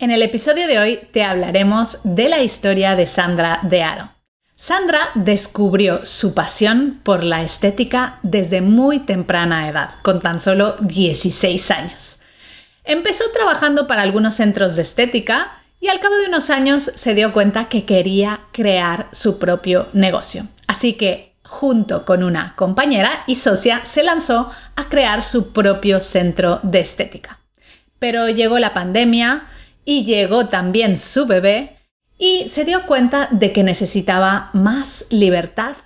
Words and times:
En 0.00 0.10
el 0.10 0.22
episodio 0.22 0.66
de 0.66 0.80
hoy 0.80 0.98
te 1.12 1.22
hablaremos 1.22 1.98
de 2.02 2.28
la 2.28 2.42
historia 2.42 2.96
de 2.96 3.06
Sandra 3.06 3.60
de 3.62 3.84
Aro. 3.84 4.10
Sandra 4.56 4.98
descubrió 5.14 6.04
su 6.04 6.34
pasión 6.34 7.00
por 7.04 7.22
la 7.22 7.44
estética 7.44 8.18
desde 8.22 8.60
muy 8.60 8.98
temprana 8.98 9.68
edad, 9.68 9.90
con 10.02 10.20
tan 10.20 10.40
solo 10.40 10.74
16 10.80 11.70
años. 11.70 12.18
Empezó 12.82 13.24
trabajando 13.32 13.86
para 13.86 14.02
algunos 14.02 14.34
centros 14.34 14.74
de 14.74 14.82
estética 14.82 15.58
y 15.80 15.86
al 15.86 16.00
cabo 16.00 16.16
de 16.16 16.26
unos 16.26 16.50
años 16.50 16.90
se 16.96 17.14
dio 17.14 17.32
cuenta 17.32 17.68
que 17.68 17.84
quería 17.84 18.40
crear 18.52 19.06
su 19.12 19.38
propio 19.38 19.88
negocio. 19.92 20.48
Así 20.66 20.94
que, 20.94 21.36
junto 21.44 22.04
con 22.04 22.24
una 22.24 22.54
compañera 22.56 23.22
y 23.28 23.36
socia, 23.36 23.84
se 23.84 24.02
lanzó 24.02 24.50
a 24.74 24.88
crear 24.88 25.22
su 25.22 25.52
propio 25.52 26.00
centro 26.00 26.58
de 26.64 26.80
estética. 26.80 27.38
Pero 28.00 28.28
llegó 28.28 28.58
la 28.58 28.74
pandemia, 28.74 29.44
y 29.84 30.04
llegó 30.04 30.46
también 30.46 30.98
su 30.98 31.26
bebé 31.26 31.76
y 32.18 32.48
se 32.48 32.64
dio 32.64 32.86
cuenta 32.86 33.28
de 33.30 33.52
que 33.52 33.62
necesitaba 33.62 34.50
más 34.52 35.06
libertad 35.10 35.76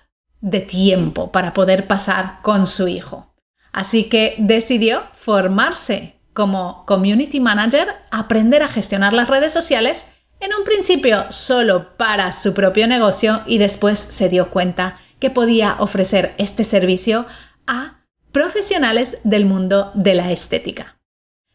de 0.40 0.60
tiempo 0.60 1.32
para 1.32 1.52
poder 1.52 1.86
pasar 1.86 2.40
con 2.42 2.66
su 2.66 2.88
hijo. 2.88 3.34
Así 3.72 4.04
que 4.04 4.36
decidió 4.38 5.02
formarse 5.12 6.14
como 6.32 6.84
community 6.86 7.40
manager, 7.40 7.88
aprender 8.10 8.62
a 8.62 8.68
gestionar 8.68 9.12
las 9.12 9.28
redes 9.28 9.52
sociales, 9.52 10.06
en 10.40 10.54
un 10.54 10.62
principio 10.62 11.26
solo 11.30 11.96
para 11.96 12.30
su 12.30 12.54
propio 12.54 12.86
negocio 12.86 13.42
y 13.46 13.58
después 13.58 13.98
se 13.98 14.28
dio 14.28 14.50
cuenta 14.50 14.96
que 15.18 15.30
podía 15.30 15.76
ofrecer 15.80 16.34
este 16.38 16.62
servicio 16.62 17.26
a 17.66 18.04
profesionales 18.30 19.18
del 19.24 19.46
mundo 19.46 19.90
de 19.94 20.14
la 20.14 20.30
estética. 20.30 21.00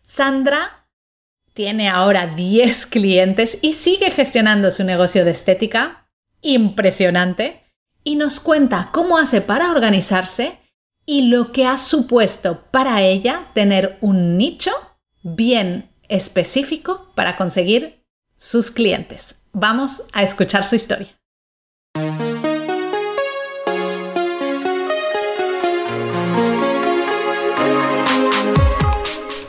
Sandra 0.01 0.82
tiene 1.53 1.89
ahora 1.89 2.27
10 2.27 2.85
clientes 2.87 3.57
y 3.61 3.73
sigue 3.73 4.11
gestionando 4.11 4.71
su 4.71 4.83
negocio 4.83 5.25
de 5.25 5.31
estética. 5.31 6.07
Impresionante. 6.41 7.63
Y 8.03 8.15
nos 8.15 8.39
cuenta 8.39 8.89
cómo 8.91 9.17
hace 9.17 9.41
para 9.41 9.71
organizarse 9.71 10.57
y 11.05 11.29
lo 11.29 11.51
que 11.51 11.65
ha 11.65 11.77
supuesto 11.77 12.63
para 12.71 13.01
ella 13.01 13.49
tener 13.53 13.97
un 14.01 14.37
nicho 14.37 14.71
bien 15.21 15.89
específico 16.09 17.11
para 17.15 17.37
conseguir 17.37 18.03
sus 18.35 18.71
clientes. 18.71 19.35
Vamos 19.53 20.03
a 20.11 20.23
escuchar 20.23 20.63
su 20.63 20.75
historia. 20.75 21.09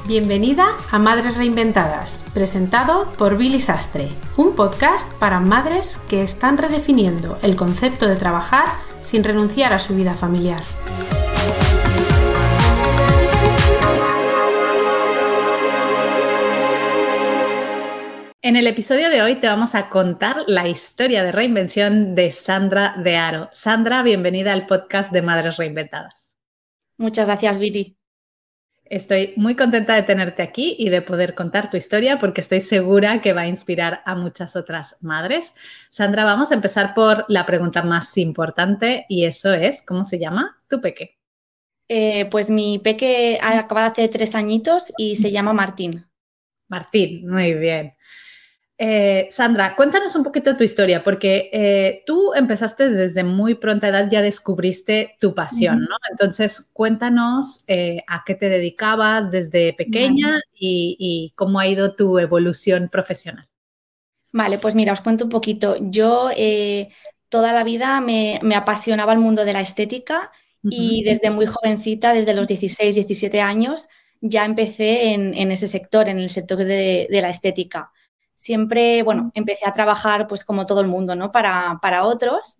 Bienvenida 0.06 0.66
a 0.90 0.98
Madres 0.98 1.34
Reinventadas, 1.34 2.26
presentado 2.34 3.10
por 3.16 3.38
Billy 3.38 3.58
Sastre, 3.58 4.10
un 4.36 4.54
podcast 4.54 5.10
para 5.14 5.40
madres 5.40 5.98
que 6.10 6.20
están 6.20 6.58
redefiniendo 6.58 7.38
el 7.40 7.56
concepto 7.56 8.06
de 8.06 8.16
trabajar 8.16 8.66
sin 9.00 9.24
renunciar 9.24 9.72
a 9.72 9.78
su 9.78 9.96
vida 9.96 10.12
familiar. 10.12 10.60
En 18.42 18.56
el 18.56 18.66
episodio 18.66 19.08
de 19.08 19.22
hoy 19.22 19.36
te 19.36 19.46
vamos 19.46 19.74
a 19.74 19.88
contar 19.88 20.44
la 20.46 20.68
historia 20.68 21.24
de 21.24 21.32
reinvención 21.32 22.14
de 22.14 22.30
Sandra 22.30 22.94
de 23.02 23.16
Aro. 23.16 23.48
Sandra, 23.52 24.02
bienvenida 24.02 24.52
al 24.52 24.66
podcast 24.66 25.10
de 25.14 25.22
Madres 25.22 25.56
Reinventadas. 25.56 26.36
Muchas 26.98 27.26
gracias, 27.26 27.58
Billy. 27.58 27.96
Estoy 28.94 29.32
muy 29.34 29.56
contenta 29.56 29.96
de 29.96 30.04
tenerte 30.04 30.40
aquí 30.40 30.76
y 30.78 30.88
de 30.88 31.02
poder 31.02 31.34
contar 31.34 31.68
tu 31.68 31.76
historia 31.76 32.20
porque 32.20 32.40
estoy 32.40 32.60
segura 32.60 33.20
que 33.20 33.32
va 33.32 33.40
a 33.40 33.48
inspirar 33.48 34.02
a 34.06 34.14
muchas 34.14 34.54
otras 34.54 34.96
madres. 35.00 35.52
Sandra, 35.90 36.24
vamos 36.24 36.52
a 36.52 36.54
empezar 36.54 36.94
por 36.94 37.24
la 37.26 37.44
pregunta 37.44 37.82
más 37.82 38.16
importante 38.18 39.04
y 39.08 39.24
eso 39.24 39.52
es, 39.52 39.82
¿cómo 39.82 40.04
se 40.04 40.20
llama 40.20 40.62
tu 40.68 40.80
peque? 40.80 41.18
Eh, 41.88 42.26
pues 42.26 42.50
mi 42.50 42.78
peque 42.78 43.36
acaba 43.42 43.80
de 43.80 43.86
hace 43.88 44.08
tres 44.08 44.36
añitos 44.36 44.92
y 44.96 45.16
se 45.16 45.32
llama 45.32 45.52
Martín. 45.52 46.06
Martín, 46.68 47.28
muy 47.28 47.52
bien. 47.54 47.94
Eh, 48.76 49.28
Sandra, 49.30 49.76
cuéntanos 49.76 50.16
un 50.16 50.24
poquito 50.24 50.56
tu 50.56 50.64
historia, 50.64 51.04
porque 51.04 51.48
eh, 51.52 52.02
tú 52.06 52.34
empezaste 52.34 52.88
desde 52.88 53.22
muy 53.22 53.54
pronta 53.54 53.88
edad, 53.88 54.08
ya 54.10 54.20
descubriste 54.20 55.16
tu 55.20 55.32
pasión, 55.32 55.82
¿no? 55.82 55.96
Entonces, 56.10 56.70
cuéntanos 56.72 57.62
eh, 57.68 58.02
a 58.08 58.24
qué 58.26 58.34
te 58.34 58.48
dedicabas 58.48 59.30
desde 59.30 59.74
pequeña 59.74 60.40
y, 60.52 61.32
cómo 61.36 61.60
ha 61.60 61.68
ido 61.68 61.94
tu 61.94 62.18
evolución 62.18 62.88
profesional. 62.88 63.48
Vale, 64.32 64.58
pues 64.58 64.74
mira, 64.74 64.92
os 64.92 65.00
cuento 65.00 65.24
un 65.24 65.30
poquito. 65.30 65.76
Yo 65.78 66.30
toda 67.28 67.52
la 67.52 67.62
vida 67.62 68.00
me, 68.00 68.40
apasionaba 68.56 69.12
el 69.12 69.20
mundo 69.20 69.44
de 69.44 69.52
la 69.52 69.60
estética 69.60 70.32
y 70.64 71.04
desde 71.04 71.30
muy 71.30 71.46
jovencita, 71.46 72.12
desde 72.12 72.34
los 72.34 72.48
16, 72.48 72.96
17 72.96 73.40
años, 73.40 73.88
ya 74.20 74.44
empecé 74.44 75.12
en, 75.12 75.52
ese 75.52 75.68
sector, 75.68 76.08
en 76.08 76.18
el 76.18 76.30
sector 76.30 76.58
de 76.58 77.06
la 77.10 77.30
estética 77.30 77.92
siempre, 78.44 79.02
bueno, 79.02 79.30
empecé 79.34 79.66
a 79.66 79.72
trabajar 79.72 80.26
pues 80.26 80.44
como 80.44 80.66
todo 80.66 80.82
el 80.82 80.86
mundo, 80.86 81.16
¿no? 81.16 81.32
Para, 81.32 81.78
para 81.80 82.04
otros 82.04 82.58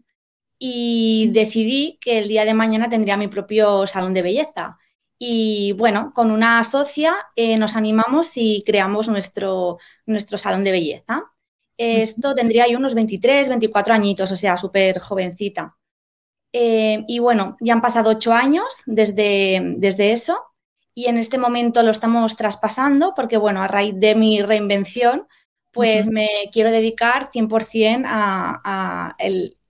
y 0.59 1.29
decidí 1.33 1.99
que 2.01 2.19
el 2.19 2.29
día 2.29 2.47
de 2.47 2.55
mañana 2.55 2.89
tendría 2.89 3.19
mi 3.19 3.29
propio 3.29 3.87
salón 3.87 4.15
de 4.15 4.23
belleza. 4.23 4.79
Y 5.19 5.73
bueno, 5.73 6.13
con 6.15 6.31
una 6.31 6.65
socia 6.65 7.15
eh, 7.37 7.59
nos 7.59 7.77
animamos 7.77 8.33
y 8.37 8.63
creamos 8.65 9.09
nuestro, 9.09 9.79
nuestro 10.07 10.39
salón 10.39 10.65
de 10.65 10.73
belleza. 10.73 11.23
Esto 11.77 12.35
tendría 12.35 12.67
yo 12.67 12.79
unos 12.79 12.95
23, 12.95 13.49
24 13.49 13.93
añitos, 13.95 14.33
o 14.33 14.37
sea, 14.37 14.57
súper 14.57 15.01
jovencita. 15.01 15.77
Eh, 16.53 17.05
y 17.09 17.19
bueno, 17.19 17.59
ya 17.61 17.75
han 17.75 17.83
pasado 17.83 18.11
ocho 18.11 18.33
años 18.33 18.65
desde, 18.87 19.75
desde 19.77 20.13
eso 20.13 20.39
y 20.95 21.07
en 21.07 21.19
este 21.19 21.37
momento 21.37 21.83
lo 21.83 21.91
estamos 21.91 22.37
traspasando 22.37 23.13
porque, 23.15 23.37
bueno, 23.37 23.63
a 23.63 23.69
raíz 23.69 23.95
de 23.97 24.15
mi 24.15 24.41
reinvención, 24.41 25.27
pues 25.75 26.07
me 26.09 26.29
quiero 26.53 26.71
dedicar 26.71 27.31
100% 27.31 28.05
a, 28.07 29.15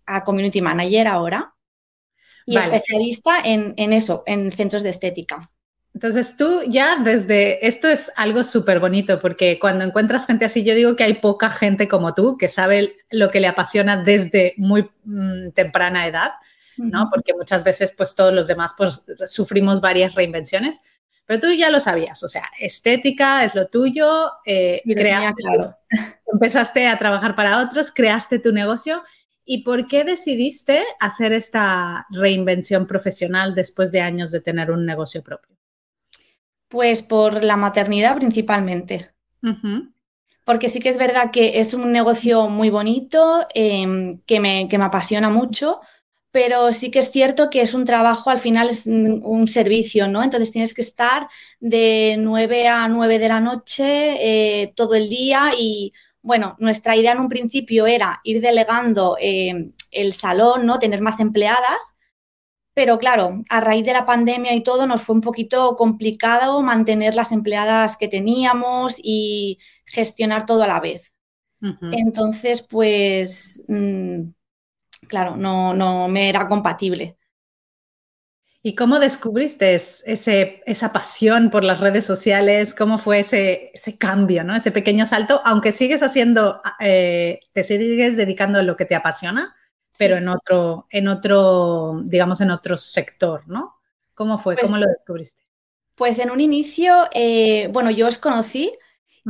a, 0.07 0.25
Community 0.25 0.61
Manager 0.61 1.09
ahora 1.09 1.55
y 2.47 2.59
especialista 2.59 3.41
en, 3.43 3.93
eso, 3.93 4.23
en 4.27 4.53
centros 4.53 4.83
de 4.83 4.91
estética. 4.91 5.51
Entonces 5.95 6.37
tú 6.37 6.63
ya 6.67 6.97
desde, 6.97 7.67
esto 7.67 7.89
es 7.89 8.13
algo 8.17 8.45
súper 8.45 8.81
bonito 8.81 9.21
porque 9.21 9.59
cuando 9.59 9.85
encuentras 9.85 10.27
gente 10.27 10.45
así, 10.45 10.63
yo 10.63 10.75
digo 10.75 10.97
que 10.97 11.05
hay 11.05 11.15
poca 11.15 11.51
gente 11.51 11.89
como 11.89 12.15
tú 12.15 12.37
que 12.37 12.49
sabe 12.49 12.97
lo 13.11 13.31
que 13.31 13.41
le 13.41 13.47
apasiona 13.47 14.03
desde 14.03 14.55
muy 14.57 14.91
mm, 15.05 15.51
temprana 15.51 16.07
edad, 16.07 16.33
¿no? 16.77 17.09
Porque 17.11 17.33
muchas 17.33 17.63
veces 17.63 17.95
pues 17.97 18.15
todos 18.15 18.35
los 18.35 18.49
demás 18.49 18.75
pues 18.77 19.07
sufrimos 19.27 19.81
varias 19.81 20.15
reinvenciones, 20.15 20.81
pero 21.27 21.41
tú 21.41 21.53
ya 21.53 21.71
lo 21.71 21.81
sabías, 21.81 22.23
o 22.23 22.29
sea, 22.29 22.51
estética 22.59 23.45
es 23.45 23.55
lo 23.55 23.69
tuyo, 23.69 24.31
eh, 24.45 24.81
claro. 24.85 25.77
empezaste 26.33 26.87
a 26.87 26.99
trabajar 26.99 27.35
para 27.35 27.63
otros, 27.63 27.91
creaste 27.93 28.39
tu 28.39 28.53
negocio. 28.53 29.03
¿Y 29.47 29.63
por 29.63 29.87
qué 29.87 30.05
decidiste 30.05 30.85
hacer 31.01 31.33
esta 31.33 32.07
reinvención 32.11 32.87
profesional 32.87 33.55
después 33.55 33.93
de 33.93 34.01
años 34.01 34.31
de 34.31 34.41
tener 34.41 34.71
un 34.71 34.87
negocio 34.87 35.23
propio? 35.23 35.57
Pues 36.69 37.03
por 37.03 37.45
la 37.45 37.57
maternidad 37.57 38.17
principalmente. 38.17 39.11
Porque 40.45 40.69
sí 40.71 40.81
que 40.81 40.89
es 40.89 40.97
verdad 40.97 41.31
que 41.31 41.61
es 41.61 41.75
un 41.75 41.93
negocio 41.93 42.49
muy 42.49 42.71
bonito, 42.71 43.47
em, 43.55 44.21
que, 44.27 44.41
me, 44.41 44.69
que 44.69 44.79
me 44.79 44.85
apasiona 44.85 45.29
mucho, 45.29 45.81
pero 46.35 46.73
sí 46.73 46.91
que 46.91 46.99
es 46.99 47.13
cierto 47.13 47.49
que 47.49 47.61
es 47.61 47.75
un 47.75 47.85
trabajo, 47.85 48.29
al 48.29 48.41
final 48.41 48.69
es 48.69 48.87
un 48.87 49.47
servicio, 49.47 50.09
¿no? 50.09 50.21
Entonces 50.21 50.51
tienes 50.51 50.75
que 50.75 50.81
estar 50.81 51.29
de 51.61 52.17
9 52.19 52.67
a 52.67 52.89
9 52.89 53.21
de 53.21 53.29
la 53.29 53.39
noche 53.39 54.17
eh, 54.65 54.73
todo 54.75 54.97
el 54.97 55.09
día 55.09 55.53
y, 55.57 55.93
bueno, 56.23 56.57
nuestra 56.59 56.97
idea 56.97 57.13
en 57.13 57.21
un 57.21 57.29
principio 57.29 57.87
era 57.87 58.21
ir 58.25 58.41
delegando 58.41 59.17
eh, 59.21 59.71
el 59.93 60.13
salón, 60.13 60.67
¿no? 60.67 60.81
Tener 60.81 61.01
más 61.01 61.21
empleadas, 61.21 61.95
pero 62.75 62.99
claro, 62.99 63.45
a 63.49 63.61
raíz 63.61 63.87
de 63.87 63.93
la 63.93 64.05
pandemia 64.05 64.55
y 64.57 64.65
todo 64.65 64.89
nos 64.89 65.03
fue 65.03 65.15
un 65.15 65.21
poquito 65.21 65.77
complicado 65.77 66.63
mantener 66.63 67.15
las 67.15 67.31
empleadas 67.31 67.97
que 67.97 68.09
teníamos 68.09 68.97
y 69.01 69.61
gestionar 69.87 70.47
todo 70.47 70.65
a 70.65 70.67
la 70.67 70.81
vez. 70.81 71.15
Entonces, 71.93 72.61
pues, 72.61 73.63
mm, 73.69 74.23
claro, 75.09 75.37
no, 75.37 75.75
no 75.75 76.09
me 76.09 76.29
era 76.29 76.49
compatible. 76.49 77.17
¿Y 78.67 78.75
cómo 78.75 78.99
descubriste 78.99 79.75
ese, 79.75 80.63
esa 80.65 80.91
pasión 80.91 81.51
por 81.51 81.65
las 81.65 81.81
redes 81.81 82.07
sociales? 82.07 82.75
¿Cómo 82.75 82.97
fue 82.97 83.21
ese, 83.21 83.71
ese 83.75 83.99
cambio, 83.99 84.43
¿no? 84.43 84.57
ese 84.57 84.71
pequeño 84.71 85.05
salto? 85.05 85.43
Aunque 85.45 85.71
sigues 85.71 86.03
haciendo, 86.03 86.63
eh, 86.81 87.41
te 87.53 87.63
sigues 87.63 88.17
dedicando 88.17 88.59
a 88.59 88.63
lo 88.63 88.75
que 88.75 88.87
te 88.87 88.95
apasiona, 88.95 89.55
pero 89.99 90.17
en 90.17 90.29
otro, 90.29 90.87
en 90.89 91.09
otro, 91.09 92.01
digamos, 92.05 92.41
en 92.41 92.51
otro 92.51 92.79
sector, 92.79 93.47
¿no? 93.47 93.77
¿Cómo 94.15 94.39
fue? 94.39 94.57
¿Cómo 94.57 94.79
lo 94.79 94.85
pues 94.85 94.97
descubriste? 94.97 95.43
Pues 95.95 96.19
en 96.19 96.31
un 96.31 96.41
inicio, 96.41 97.07
eh, 97.13 97.69
bueno, 97.71 97.91
yo 97.91 98.07
os 98.07 98.17
conocí 98.17 98.73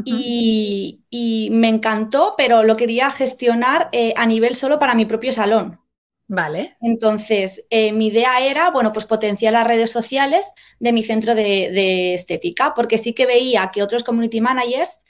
y, 0.04 1.48
me 1.52 1.68
encantó, 1.68 2.34
pero 2.36 2.62
lo 2.62 2.76
quería 2.76 3.10
gestionar 3.10 3.88
eh, 3.92 4.12
a 4.16 4.26
nivel 4.26 4.56
solo 4.56 4.78
para 4.78 4.94
mi 4.94 5.04
propio 5.04 5.32
salón. 5.32 5.80
Vale. 6.26 6.76
Entonces, 6.80 7.66
eh, 7.70 7.92
mi 7.92 8.06
idea 8.06 8.40
era, 8.40 8.70
bueno, 8.70 8.92
pues 8.92 9.04
potenciar 9.04 9.52
las 9.52 9.66
redes 9.66 9.90
sociales 9.90 10.50
de 10.80 10.92
mi 10.92 11.02
centro 11.02 11.34
de, 11.34 12.14
estética, 12.14 12.72
porque 12.74 12.98
sí 12.98 13.12
que 13.12 13.26
veía 13.26 13.70
que 13.72 13.82
otros 13.82 14.04
community 14.04 14.40
managers 14.40 15.04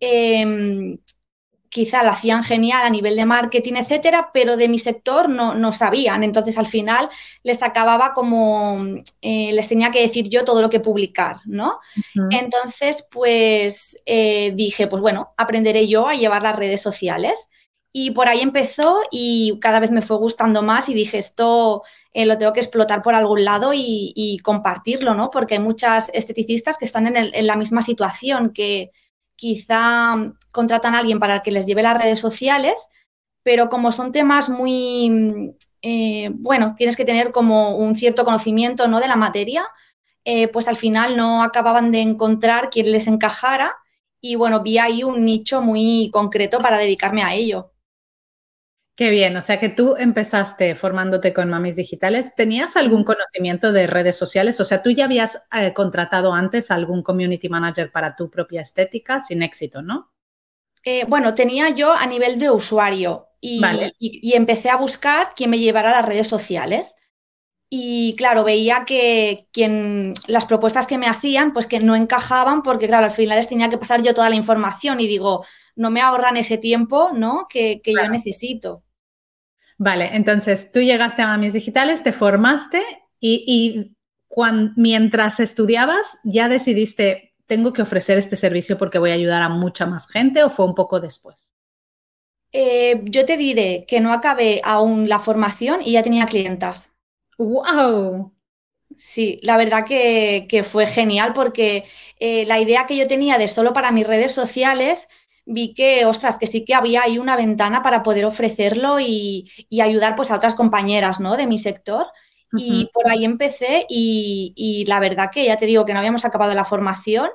em, 0.00 0.98
quizá 1.72 2.02
lo 2.02 2.10
hacían 2.10 2.44
genial 2.44 2.82
a 2.84 2.90
nivel 2.90 3.16
de 3.16 3.24
marketing, 3.24 3.76
etcétera, 3.76 4.28
pero 4.34 4.58
de 4.58 4.68
mi 4.68 4.78
sector 4.78 5.30
no, 5.30 5.54
no 5.54 5.72
sabían. 5.72 6.22
Entonces, 6.22 6.58
al 6.58 6.66
final 6.66 7.08
les 7.42 7.62
acababa 7.62 8.12
como, 8.12 8.84
eh, 9.22 9.52
les 9.54 9.68
tenía 9.68 9.90
que 9.90 10.02
decir 10.02 10.28
yo 10.28 10.44
todo 10.44 10.60
lo 10.60 10.68
que 10.68 10.80
publicar, 10.80 11.36
¿no? 11.46 11.80
Entonces, 12.30 13.08
pues 13.10 13.98
eh, 14.04 14.52
dije, 14.54 14.86
pues 14.86 15.00
bueno, 15.00 15.32
aprenderé 15.38 15.88
yo 15.88 16.08
a 16.08 16.14
llevar 16.14 16.42
las 16.42 16.56
redes 16.56 16.82
sociales. 16.82 17.48
Y 17.90 18.10
por 18.10 18.28
ahí 18.28 18.40
empezó 18.40 19.00
y 19.10 19.58
cada 19.60 19.80
vez 19.80 19.90
me 19.90 20.02
fue 20.02 20.18
gustando 20.18 20.62
más 20.62 20.90
y 20.90 20.94
dije, 20.94 21.16
esto 21.16 21.82
eh, 22.12 22.26
lo 22.26 22.36
tengo 22.36 22.52
que 22.52 22.60
explotar 22.60 23.00
por 23.00 23.14
algún 23.14 23.44
lado 23.44 23.72
y, 23.74 24.38
compartirlo, 24.42 25.14
¿no? 25.14 25.30
Porque 25.30 25.54
hay 25.54 25.60
muchas 25.60 26.10
esteticistas 26.12 26.76
que 26.76 26.84
están 26.84 27.06
en, 27.06 27.16
en 27.16 27.46
la 27.46 27.56
misma 27.56 27.80
situación 27.80 28.52
que 28.52 28.90
quizá 29.42 30.14
contratan 30.52 30.94
a 30.94 31.00
alguien 31.00 31.18
para 31.18 31.42
que 31.42 31.50
les 31.50 31.66
lleve 31.66 31.82
las 31.82 32.00
redes 32.00 32.20
sociales, 32.20 32.88
pero 33.42 33.68
como 33.68 33.90
son 33.90 34.12
temas 34.12 34.48
muy, 34.48 35.56
eh, 35.82 36.30
bueno, 36.34 36.76
tienes 36.76 36.96
que 36.96 37.04
tener 37.04 37.32
como 37.32 37.76
un 37.76 37.96
cierto 37.96 38.24
conocimiento 38.24 38.86
¿no? 38.86 39.00
de 39.00 39.08
la 39.08 39.16
materia, 39.16 39.64
eh, 40.24 40.46
pues 40.46 40.68
al 40.68 40.76
final 40.76 41.16
no 41.16 41.42
acababan 41.42 41.90
de 41.90 42.02
encontrar 42.02 42.70
quien 42.70 42.92
les 42.92 43.08
encajara 43.08 43.74
y 44.20 44.36
bueno, 44.36 44.62
vi 44.62 44.78
ahí 44.78 45.02
un 45.02 45.24
nicho 45.24 45.60
muy 45.60 46.08
concreto 46.12 46.60
para 46.60 46.78
dedicarme 46.78 47.24
a 47.24 47.34
ello. 47.34 47.71
Qué 48.94 49.08
bien, 49.08 49.34
o 49.36 49.40
sea 49.40 49.58
que 49.58 49.70
tú 49.70 49.96
empezaste 49.96 50.74
formándote 50.74 51.32
con 51.32 51.48
Mamis 51.48 51.76
Digitales. 51.76 52.34
¿Tenías 52.36 52.76
algún 52.76 53.04
conocimiento 53.04 53.72
de 53.72 53.86
redes 53.86 54.16
sociales? 54.16 54.60
O 54.60 54.66
sea, 54.66 54.82
tú 54.82 54.90
ya 54.90 55.06
habías 55.06 55.46
eh, 55.50 55.72
contratado 55.72 56.34
antes 56.34 56.70
algún 56.70 57.02
community 57.02 57.48
manager 57.48 57.90
para 57.90 58.14
tu 58.14 58.28
propia 58.28 58.60
estética 58.60 59.18
sin 59.18 59.42
éxito, 59.42 59.80
¿no? 59.80 60.12
Eh, 60.84 61.04
bueno, 61.08 61.34
tenía 61.34 61.70
yo 61.70 61.92
a 61.92 62.06
nivel 62.06 62.38
de 62.38 62.50
usuario 62.50 63.28
y, 63.40 63.62
empecé 64.34 64.68
a 64.68 64.76
buscar 64.76 65.32
quién 65.34 65.50
me 65.50 65.58
llevara 65.58 65.90
a 65.90 66.00
las 66.00 66.08
redes 66.08 66.28
sociales. 66.28 66.94
Y 67.74 68.14
claro, 68.16 68.44
veía 68.44 68.84
que 68.86 69.46
quien, 69.50 70.12
las 70.26 70.44
propuestas 70.44 70.86
que 70.86 70.98
me 70.98 71.06
hacían, 71.06 71.54
pues 71.54 71.66
que 71.66 71.80
no 71.80 71.96
encajaban 71.96 72.62
porque, 72.62 72.86
claro, 72.86 73.06
al 73.06 73.12
final 73.12 73.38
les 73.38 73.48
tenía 73.48 73.70
que 73.70 73.78
pasar 73.78 74.02
yo 74.02 74.12
toda 74.12 74.28
la 74.28 74.36
información 74.36 75.00
y 75.00 75.06
digo, 75.06 75.46
no 75.74 75.90
me 75.90 76.02
ahorran 76.02 76.36
ese 76.36 76.58
tiempo, 76.58 77.12
¿no? 77.14 77.46
Que, 77.48 77.80
yo 77.82 78.10
necesito. 78.10 78.84
Vale, 79.78 80.10
entonces 80.12 80.70
tú 80.70 80.80
llegaste 80.80 81.22
a 81.22 81.28
Mamis 81.28 81.54
Digitales, 81.54 82.02
te 82.02 82.12
formaste 82.12 82.84
y, 83.18 83.96
mientras 84.76 85.40
estudiabas 85.40 86.18
ya 86.24 86.50
decidiste, 86.50 87.32
tengo 87.46 87.72
que 87.72 87.80
ofrecer 87.80 88.18
este 88.18 88.36
servicio 88.36 88.76
porque 88.76 88.98
voy 88.98 89.12
a 89.12 89.14
ayudar 89.14 89.40
a 89.40 89.48
mucha 89.48 89.86
más 89.86 90.08
gente 90.08 90.44
o 90.44 90.50
fue 90.50 90.66
un 90.66 90.74
poco 90.74 91.00
después? 91.00 91.54
Eh, 92.52 93.00
yo 93.04 93.24
te 93.24 93.38
diré 93.38 93.86
que 93.88 94.00
no 94.00 94.12
acabé 94.12 94.60
aún 94.62 95.08
la 95.08 95.20
formación 95.20 95.80
y 95.80 95.92
ya 95.92 96.02
tenía 96.02 96.26
clientas. 96.26 96.91
¡Wow! 97.42 98.32
Sí, 98.96 99.40
la 99.42 99.56
verdad 99.56 99.84
que, 99.84 100.64
fue 100.68 100.86
genial 100.86 101.32
porque 101.34 101.84
eh, 102.20 102.44
la 102.46 102.60
idea 102.60 102.86
que 102.86 102.96
yo 102.96 103.08
tenía 103.08 103.38
de 103.38 103.48
solo 103.48 103.72
para 103.72 103.90
mis 103.90 104.06
redes 104.06 104.32
sociales 104.32 105.08
vi 105.44 105.74
que, 105.74 106.04
ostras, 106.04 106.36
que 106.38 106.46
sí 106.46 106.64
que 106.64 106.74
había 106.74 107.02
ahí 107.02 107.18
una 107.18 107.36
ventana 107.36 107.82
para 107.82 108.02
poder 108.02 108.24
ofrecerlo 108.24 109.00
y, 109.00 109.50
ayudar 109.80 110.14
pues 110.14 110.30
a 110.30 110.36
otras 110.36 110.54
compañeras, 110.54 111.20
¿no? 111.20 111.36
De 111.36 111.46
mi 111.46 111.58
sector. 111.58 112.06
Y 112.54 112.90
por 112.92 113.10
ahí 113.10 113.24
empecé 113.24 113.86
y, 113.88 114.84
la 114.86 115.00
verdad 115.00 115.30
que 115.32 115.46
ya 115.46 115.56
te 115.56 115.66
digo 115.66 115.86
que 115.86 115.94
no 115.94 116.00
habíamos 116.00 116.24
acabado 116.24 116.54
la 116.54 116.66
formación 116.66 117.30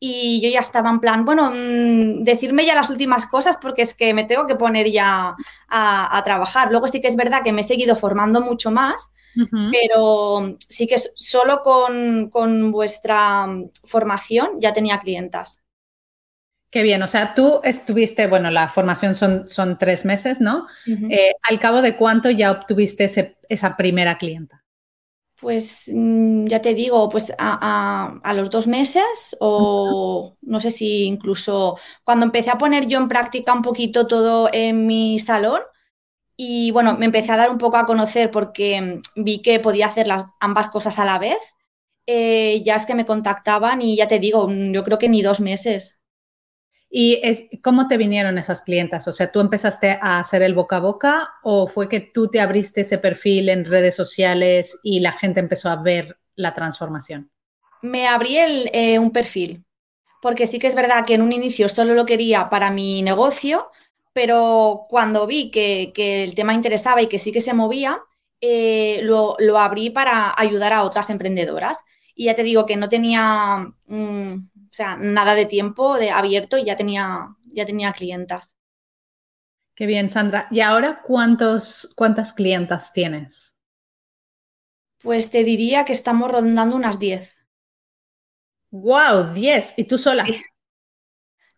y 0.00 0.40
yo 0.42 0.48
ya 0.50 0.60
estaba 0.60 0.90
en 0.90 1.00
plan, 1.00 1.24
bueno, 1.24 1.50
mm, 1.50 2.22
decirme 2.22 2.66
ya 2.66 2.74
las 2.74 2.90
últimas 2.90 3.26
cosas 3.26 3.58
porque 3.60 3.82
es 3.82 3.94
que 3.94 4.12
me 4.14 4.24
tengo 4.24 4.46
que 4.46 4.56
poner 4.56 4.90
ya 4.90 5.36
a, 5.68 6.22
trabajar. 6.24 6.70
Luego 6.70 6.88
sí 6.88 7.00
que 7.00 7.08
es 7.08 7.16
verdad 7.16 7.42
que 7.42 7.52
me 7.52 7.62
he 7.62 7.64
seguido 7.64 7.96
formando 7.96 8.40
mucho 8.40 8.70
más, 8.70 9.10
pero 9.72 10.56
sí 10.58 10.86
que 10.86 10.96
solo 11.14 11.62
con, 11.62 12.30
con 12.30 12.72
vuestra 12.72 13.46
formación 13.84 14.60
ya 14.60 14.72
tenía 14.72 14.98
clientas. 14.98 15.60
Qué 16.70 16.82
bien, 16.82 17.02
o 17.02 17.06
sea, 17.06 17.32
tú 17.34 17.60
estuviste, 17.62 18.26
bueno, 18.26 18.50
la 18.50 18.68
formación 18.68 19.14
son, 19.14 19.48
son 19.48 19.78
tres 19.78 20.04
meses, 20.04 20.40
¿no? 20.40 20.66
Eh, 20.86 21.32
¿Al 21.48 21.58
cabo 21.60 21.80
de 21.80 21.96
cuánto 21.96 22.28
ya 22.28 22.50
obtuviste 22.50 23.10
esa 23.48 23.76
primera 23.76 24.18
clienta? 24.18 24.62
Pues 25.40 25.90
mm, 25.92 26.46
ya 26.46 26.62
te 26.62 26.74
digo, 26.74 27.08
pues 27.10 27.32
a, 27.38 28.32
los 28.34 28.50
dos 28.50 28.66
meses 28.66 29.36
o 29.38 30.34
no 30.40 30.60
sé 30.60 30.70
si 30.70 31.04
incluso 31.04 31.78
cuando 32.04 32.24
empecé 32.24 32.50
a 32.50 32.58
poner 32.58 32.86
yo 32.86 32.98
en 32.98 33.08
práctica 33.08 33.52
un 33.52 33.62
poquito 33.62 34.06
todo 34.06 34.48
en 34.52 34.86
mi 34.86 35.18
salón 35.18 35.60
y 36.36 36.70
bueno, 36.70 36.96
me 36.98 37.06
empecé 37.06 37.32
a 37.32 37.36
dar 37.36 37.50
un 37.50 37.58
poco 37.58 37.76
a 37.78 37.86
conocer 37.86 38.30
porque 38.30 38.80
mm, 38.80 39.22
vi 39.22 39.42
que 39.42 39.60
podía 39.60 39.86
hacer 39.86 40.06
las, 40.06 40.26
ambas 40.40 40.68
cosas 40.68 40.98
a 40.98 41.04
la 41.04 41.18
vez, 41.18 41.38
eh, 42.06 42.62
ya 42.64 42.76
es 42.76 42.86
que 42.86 42.94
me 42.94 43.06
contactaban 43.06 43.82
y 43.82 43.96
ya 43.96 44.06
te 44.06 44.18
digo, 44.18 44.48
mm, 44.48 44.72
yo 44.72 44.84
creo 44.84 44.98
que 44.98 45.08
ni 45.08 45.22
dos 45.22 45.40
meses. 45.40 46.00
¿Y 46.88 47.20
es, 47.22 47.46
cómo 47.62 47.88
te 47.88 47.96
vinieron 47.96 48.38
esas 48.38 48.62
clientas? 48.62 49.08
O 49.08 49.12
sea, 49.12 49.32
¿tú 49.32 49.40
empezaste 49.40 49.98
a 50.00 50.20
hacer 50.20 50.42
el 50.42 50.54
boca 50.54 50.76
a 50.76 50.80
boca 50.80 51.30
o 51.42 51.66
fue 51.66 51.88
que 51.88 52.00
tú 52.00 52.28
te 52.28 52.40
abriste 52.40 52.82
ese 52.82 52.98
perfil 52.98 53.48
en 53.48 53.64
redes 53.64 53.96
sociales 53.96 54.78
y 54.82 55.00
la 55.00 55.12
gente 55.12 55.40
empezó 55.40 55.68
a 55.68 55.76
ver 55.76 56.18
la 56.36 56.54
transformación? 56.54 57.30
Me 57.82 58.06
abrí 58.06 58.38
eh, 58.38 58.98
un 58.98 59.10
perfil, 59.10 59.64
porque 60.22 60.46
sí 60.46 60.58
que 60.58 60.68
es 60.68 60.74
verdad 60.74 61.04
que 61.04 61.14
en 61.14 61.22
un 61.22 61.32
inicio 61.32 61.68
solo 61.68 61.94
lo 61.94 62.06
quería 62.06 62.48
para 62.48 62.70
mi 62.70 63.02
negocio, 63.02 63.70
pero 64.16 64.86
cuando 64.88 65.26
vi 65.26 65.50
que, 65.50 65.92
el 66.24 66.34
tema 66.34 66.54
interesaba 66.54 67.02
y 67.02 67.06
que 67.06 67.18
sí 67.18 67.32
que 67.32 67.42
se 67.42 67.52
movía, 67.52 68.00
eh, 68.40 69.00
lo, 69.02 69.36
abrí 69.58 69.90
para 69.90 70.32
ayudar 70.34 70.72
a 70.72 70.84
otras 70.84 71.10
emprendedoras. 71.10 71.84
Y 72.14 72.24
ya 72.24 72.34
te 72.34 72.42
digo 72.42 72.64
que 72.64 72.78
no 72.78 72.88
tenía... 72.88 73.74
Mm, 73.84 74.26
o 74.26 74.72
sea, 74.72 74.96
nada 74.96 75.34
de 75.34 75.44
tiempo 75.44 75.98
de 75.98 76.12
abierto 76.12 76.56
y 76.56 76.64
ya 76.64 76.76
tenía, 76.76 77.28
ya 77.44 77.66
tenía 77.66 77.92
clientas. 77.92 78.56
Qué 79.74 79.84
bien, 79.84 80.08
Sandra. 80.08 80.48
¿Y 80.50 80.60
ahora 80.60 81.02
cuántos, 81.02 81.92
cuántas 81.94 82.32
clientas 82.32 82.94
tienes? 82.94 83.58
Pues 85.02 85.30
te 85.30 85.44
diría 85.44 85.84
que 85.84 85.92
estamos 85.92 86.30
rondando 86.30 86.74
unas 86.74 86.98
10. 86.98 87.44
¡Wow! 88.70 89.34
10. 89.34 89.74
¿Y 89.76 89.84
tú 89.84 89.98
sola? 89.98 90.24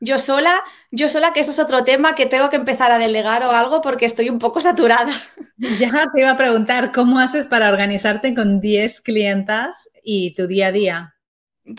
Yo 0.01 0.19
sola, 0.19 0.63
yo 0.93 1.09
sola, 1.09 1.33
que 1.33 1.41
eso 1.41 1.51
es 1.51 1.59
otro 1.59 1.83
tema 1.83 2.15
que 2.15 2.27
tengo 2.27 2.51
que 2.51 2.57
empezar 2.57 2.93
a 2.93 2.99
delegar 2.99 3.43
o 3.43 3.51
algo 3.51 3.81
porque 3.81 4.05
estoy 4.07 4.31
un 4.31 4.39
poco 4.39 4.61
saturada. 4.61 5.13
Ya 5.81 6.07
te 6.15 6.21
iba 6.21 6.31
a 6.31 6.37
preguntar, 6.37 6.93
¿cómo 6.93 7.19
haces 7.19 7.49
para 7.49 7.69
organizarte 7.69 8.33
con 8.33 8.61
10 8.61 9.01
clientas 9.01 9.91
y 10.05 10.31
tu 10.33 10.47
día 10.47 10.69
a 10.69 10.73
día? 10.73 11.17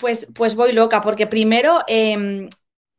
Pues, 0.01 0.27
pues 0.35 0.55
voy 0.55 0.73
loca, 0.73 0.99
porque 0.99 1.27
primero 1.27 1.85
em, 1.87 2.49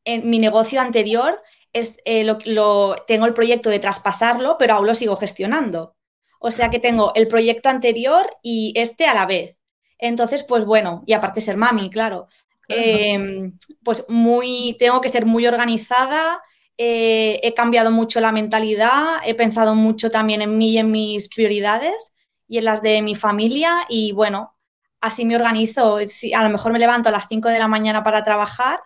en 0.06 0.30
mi 0.30 0.38
negocio 0.38 0.80
anterior 0.80 1.42
es, 1.74 1.98
eh, 2.06 2.24
lo, 2.24 2.96
tengo 3.06 3.26
el 3.26 3.34
proyecto 3.34 3.68
de 3.68 3.78
traspasarlo, 3.78 4.56
pero 4.58 4.72
aún 4.72 4.86
lo 4.86 4.94
sigo 4.94 5.16
gestionando. 5.16 5.96
O 6.40 6.50
sea 6.50 6.70
que 6.70 6.78
tengo 6.78 7.12
el 7.14 7.28
proyecto 7.28 7.68
anterior 7.68 8.26
y 8.42 8.72
este 8.74 9.04
a 9.04 9.14
la 9.14 9.26
vez. 9.26 9.58
Entonces, 9.98 10.42
pues 10.42 10.64
bueno, 10.64 11.02
y 11.06 11.12
aparte 11.12 11.42
ser 11.42 11.58
mami, 11.58 11.90
claro. 11.90 12.28
Em, 12.70 13.58
pues 13.84 14.04
muy, 14.08 14.76
tengo 14.78 15.00
que 15.00 15.08
ser 15.08 15.26
muy 15.26 15.46
organizada, 15.46 16.40
eh, 16.78 17.40
he 17.42 17.52
cambiado 17.54 17.90
mucho 17.90 18.20
la 18.20 18.32
mentalidad, 18.32 19.18
he 19.24 19.34
pensado 19.34 19.74
mucho 19.74 20.10
también 20.10 20.40
en 20.42 20.56
mí 20.56 20.70
y 20.72 20.78
en 20.78 20.90
mis 20.90 21.28
prioridades 21.28 22.12
y 22.48 22.58
en 22.58 22.64
las 22.64 22.80
de 22.82 23.02
mi 23.02 23.14
familia 23.14 23.84
y 23.88 24.12
bueno, 24.12 24.56
así 25.00 25.24
me 25.24 25.36
organizo. 25.36 25.98
a 25.98 26.42
lo 26.44 26.50
mejor 26.50 26.72
me 26.72 26.78
levanto 26.78 27.08
a 27.08 27.12
las 27.12 27.28
5 27.28 27.48
de 27.48 27.58
la 27.58 27.68
mañana 27.68 28.02
para 28.02 28.24
trabajar, 28.24 28.80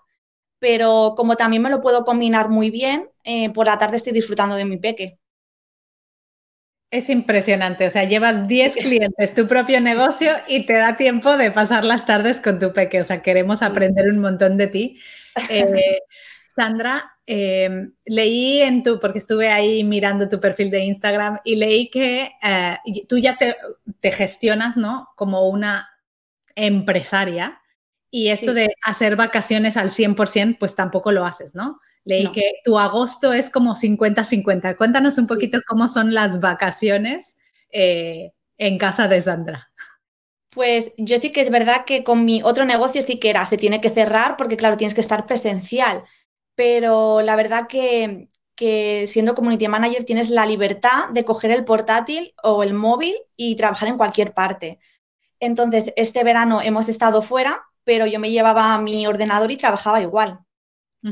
pero 0.59 1.15
como 1.17 1.37
también 1.37 1.63
me 1.63 1.71
lo 1.71 1.81
puedo 1.81 2.05
combinar 2.05 2.49
muy 2.49 2.71
bien, 2.71 3.11
eh, 3.25 3.51
por 3.51 3.67
la 3.67 3.79
tarde 3.79 3.97
estoy 3.97 4.13
disfrutando 4.13 4.57
de 4.57 4.65
mi 4.65 4.79
peque. 4.79 5.19
Es 6.95 7.11
impresionante, 7.11 7.89
o 7.89 7.91
sea, 7.91 8.05
llevas 8.05 8.47
10 8.47 8.77
clientes, 8.77 9.35
tu 9.35 9.49
propio 9.49 9.81
negocio 9.81 10.31
y 10.47 10.65
te 10.65 10.75
da 10.75 10.97
tiempo 10.97 11.37
de 11.37 11.51
pasar 11.51 11.85
las 11.85 12.07
tardes 12.07 12.41
con 12.41 12.61
tu 12.61 12.73
peque, 12.73 13.01
o 13.01 13.05
sea, 13.05 13.21
queremos 13.21 13.63
aprender 13.63 14.09
un 14.09 14.21
montón 14.21 14.57
de 14.57 14.69
ti. 14.69 15.01
Eh, 15.51 15.99
Sandra, 16.55 17.17
eh, 17.27 17.89
leí 18.05 18.61
en 18.61 18.85
tu, 18.85 19.01
porque 19.01 19.19
estuve 19.19 19.51
ahí 19.51 19.83
mirando 19.83 20.29
tu 20.29 20.39
perfil 20.39 20.71
de 20.71 20.85
Instagram 20.85 21.41
y 21.43 21.57
leí 21.57 21.91
que 21.91 22.31
eh, 22.41 22.77
tú 23.09 23.19
ya 23.19 23.37
te, 23.39 23.57
te, 23.99 24.13
gestionas, 24.13 24.77
¿no? 24.77 25.09
Como 25.17 25.49
una 25.49 25.89
empresaria 26.55 27.61
y 28.17 28.29
esto 28.29 28.55
de 28.55 28.77
hacer 28.85 29.17
vacaciones 29.17 29.77
al 29.77 29.91
100%, 29.91 30.59
pues 30.61 30.77
tampoco 30.77 31.11
lo 31.11 31.27
haces, 31.27 31.57
¿no? 31.57 31.81
Leí 32.05 32.31
que 32.31 32.61
tu 32.63 32.79
agosto 32.79 33.33
es 33.33 33.51
como 33.51 33.75
50-50. 33.75 34.77
Cuéntanos 34.77 35.19
un 35.19 35.27
poquito 35.27 35.59
cómo 35.67 35.89
son 35.89 36.15
las 36.15 36.39
vacaciones 36.39 37.39
eh, 37.73 38.31
en 38.57 38.79
casa 38.79 39.09
de 39.09 39.21
Sandra. 39.21 39.73
Pues 40.51 40.93
yo 40.97 41.19
sí 41.19 41.33
que 41.33 41.41
es 41.41 41.51
verdad 41.51 41.85
que 41.85 42.05
con 42.05 42.25
mi 42.25 42.41
otro 42.45 42.65
negocio 42.65 43.03
sí 43.03 43.19
que 43.19 43.31
era, 43.31 43.45
se 43.47 43.57
tiene 43.57 43.81
que 43.81 43.91
cerrar 43.91 44.37
porque 44.37 44.57
claro, 44.57 44.77
tienes 44.77 44.95
que 44.95 45.01
estar 45.01 45.27
presencial, 45.27 46.05
pero 46.55 47.21
la 47.21 47.35
verdad 47.35 47.67
que, 47.67 48.29
que 48.55 49.09
siendo 49.09 49.35
community 49.35 49.67
manager 49.67 50.05
tienes 50.05 50.31
la 50.31 50.47
libertad 50.47 51.09
de 51.11 51.25
coger 51.25 51.51
el 51.51 51.65
portátil 51.65 52.33
o 52.45 52.63
el 52.63 52.75
móvil 52.75 53.17
y 53.37 53.57
trabajar 53.57 53.89
en 53.89 53.97
cualquier 53.97 54.35
parte. 54.35 54.79
Entonces, 55.41 55.93
este 55.97 56.23
verano 56.23 56.63
hemos 56.63 56.89
estado 56.89 57.21
fuera, 57.21 57.65
pero 57.85 58.07
yo 58.07 58.19
me 58.19 58.31
llevaba 58.31 58.79
mi 58.79 59.07
ordenador 59.07 59.51
y 59.51 59.57
trabajaba 59.57 60.01
igual. 60.01 60.41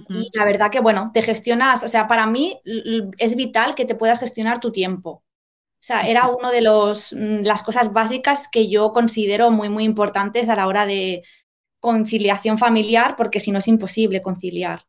Y 0.08 0.30
la 0.32 0.46
verdad 0.46 0.70
que, 0.70 0.80
bueno, 0.80 1.10
te 1.12 1.20
gestionas, 1.20 1.84
o 1.84 1.88
sea, 1.88 2.08
para 2.08 2.26
mí 2.26 2.60
es 3.18 3.36
vital 3.36 3.74
que 3.74 3.84
te 3.84 3.94
puedas 3.94 4.18
gestionar 4.20 4.58
tu 4.58 4.72
tiempo. 4.72 5.10
O 5.82 5.84
sea, 5.84 6.02
era 6.02 6.28
una 6.28 6.50
de 6.50 6.62
los, 6.62 7.12
mm, 7.12 7.42
las 7.42 7.62
cosas 7.62 7.92
básicas 7.92 8.48
que 8.48 8.68
yo 8.70 8.92
considero 8.92 9.50
muy, 9.50 9.68
muy 9.68 9.84
importantes 9.84 10.48
a 10.48 10.56
la 10.56 10.66
hora 10.66 10.86
de 10.86 11.22
conciliación 11.80 12.56
familiar, 12.56 13.16
porque 13.16 13.40
si 13.40 13.52
no 13.52 13.58
es 13.58 13.68
imposible 13.68 14.22
conciliar. 14.22 14.84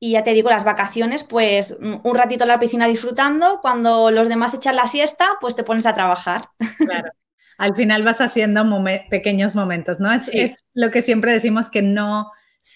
Y 0.00 0.12
ya 0.12 0.24
te 0.24 0.34
digo, 0.34 0.50
las 0.50 0.64
vacaciones, 0.64 1.24
pues 1.24 1.78
mm, 1.80 1.96
un 2.02 2.14
ratito 2.16 2.44
en 2.44 2.48
la 2.48 2.60
piscina 2.60 2.86
disfrutando, 2.86 3.60
cuando 3.62 4.10
los 4.10 4.28
demás 4.28 4.52
echan 4.54 4.76
la 4.76 4.86
siesta, 4.86 5.28
pues 5.40 5.56
te 5.56 5.64
pones 5.64 5.86
a 5.86 5.94
trabajar. 5.94 6.50
Claro 6.78 7.10
al 7.58 7.74
final 7.74 8.02
vas 8.02 8.20
haciendo 8.20 8.64
pequeños 9.10 9.54
momentos, 9.54 10.00
¿no? 10.00 10.12
Es, 10.12 10.28
es, 10.32 10.64
lo 10.74 10.90
que 10.90 11.02
siempre 11.02 11.32
decimos 11.32 11.70
que 11.70 11.82
no 11.82 12.30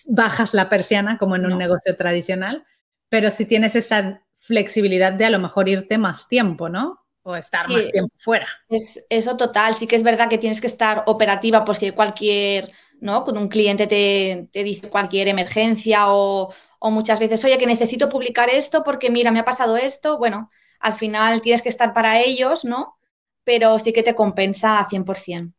bajas 0.06 0.54
la 0.54 0.68
persiana 0.68 1.18
como 1.18 1.36
en 1.36 1.46
un 1.46 1.58
negocio 1.58 1.96
tradicional, 1.96 2.64
pero 3.08 3.30
si 3.30 3.44
tienes 3.44 3.74
esa 3.76 4.22
flexibilidad 4.38 5.12
de 5.12 5.26
a 5.26 5.30
lo 5.30 5.38
mejor 5.38 5.68
irte 5.68 5.98
más 5.98 6.28
tiempo, 6.28 6.68
¿no? 6.68 7.00
O 7.22 7.36
estar 7.36 7.68
más 7.68 7.90
tiempo 7.90 8.14
fuera. 8.18 8.48
Es, 8.68 9.04
eso 9.10 9.36
total, 9.36 9.74
sí 9.74 9.86
que 9.86 9.96
es 9.96 10.02
verdad 10.02 10.28
que 10.28 10.38
tienes 10.38 10.60
que 10.60 10.66
estar 10.66 11.02
operativa 11.06 11.64
por 11.64 11.76
si 11.76 11.90
cualquier, 11.90 12.72
¿no? 13.00 13.24
Con 13.24 13.36
un 13.36 13.48
cliente 13.48 13.86
te, 13.86 14.48
te 14.52 14.64
dice 14.64 14.88
cualquier 14.88 15.28
emergencia 15.28 16.04
o, 16.08 16.52
o 16.78 16.90
muchas 16.90 17.20
veces, 17.20 17.44
oye, 17.44 17.58
que 17.58 17.66
necesito 17.66 18.08
publicar 18.08 18.48
esto 18.48 18.82
porque 18.82 19.10
mira, 19.10 19.30
me 19.30 19.40
ha 19.40 19.44
pasado 19.44 19.76
esto. 19.76 20.16
Bueno, 20.18 20.48
al 20.78 20.94
final 20.94 21.42
tienes 21.42 21.62
que 21.62 21.68
estar 21.68 21.92
para 21.92 22.20
ellos, 22.20 22.64
¿no? 22.64 22.96
Pero 23.44 23.78
sí 23.78 23.92
que 23.92 24.02
te 24.02 24.14
compensa 24.14 24.78
a 24.78 24.86
100%. 24.86 25.52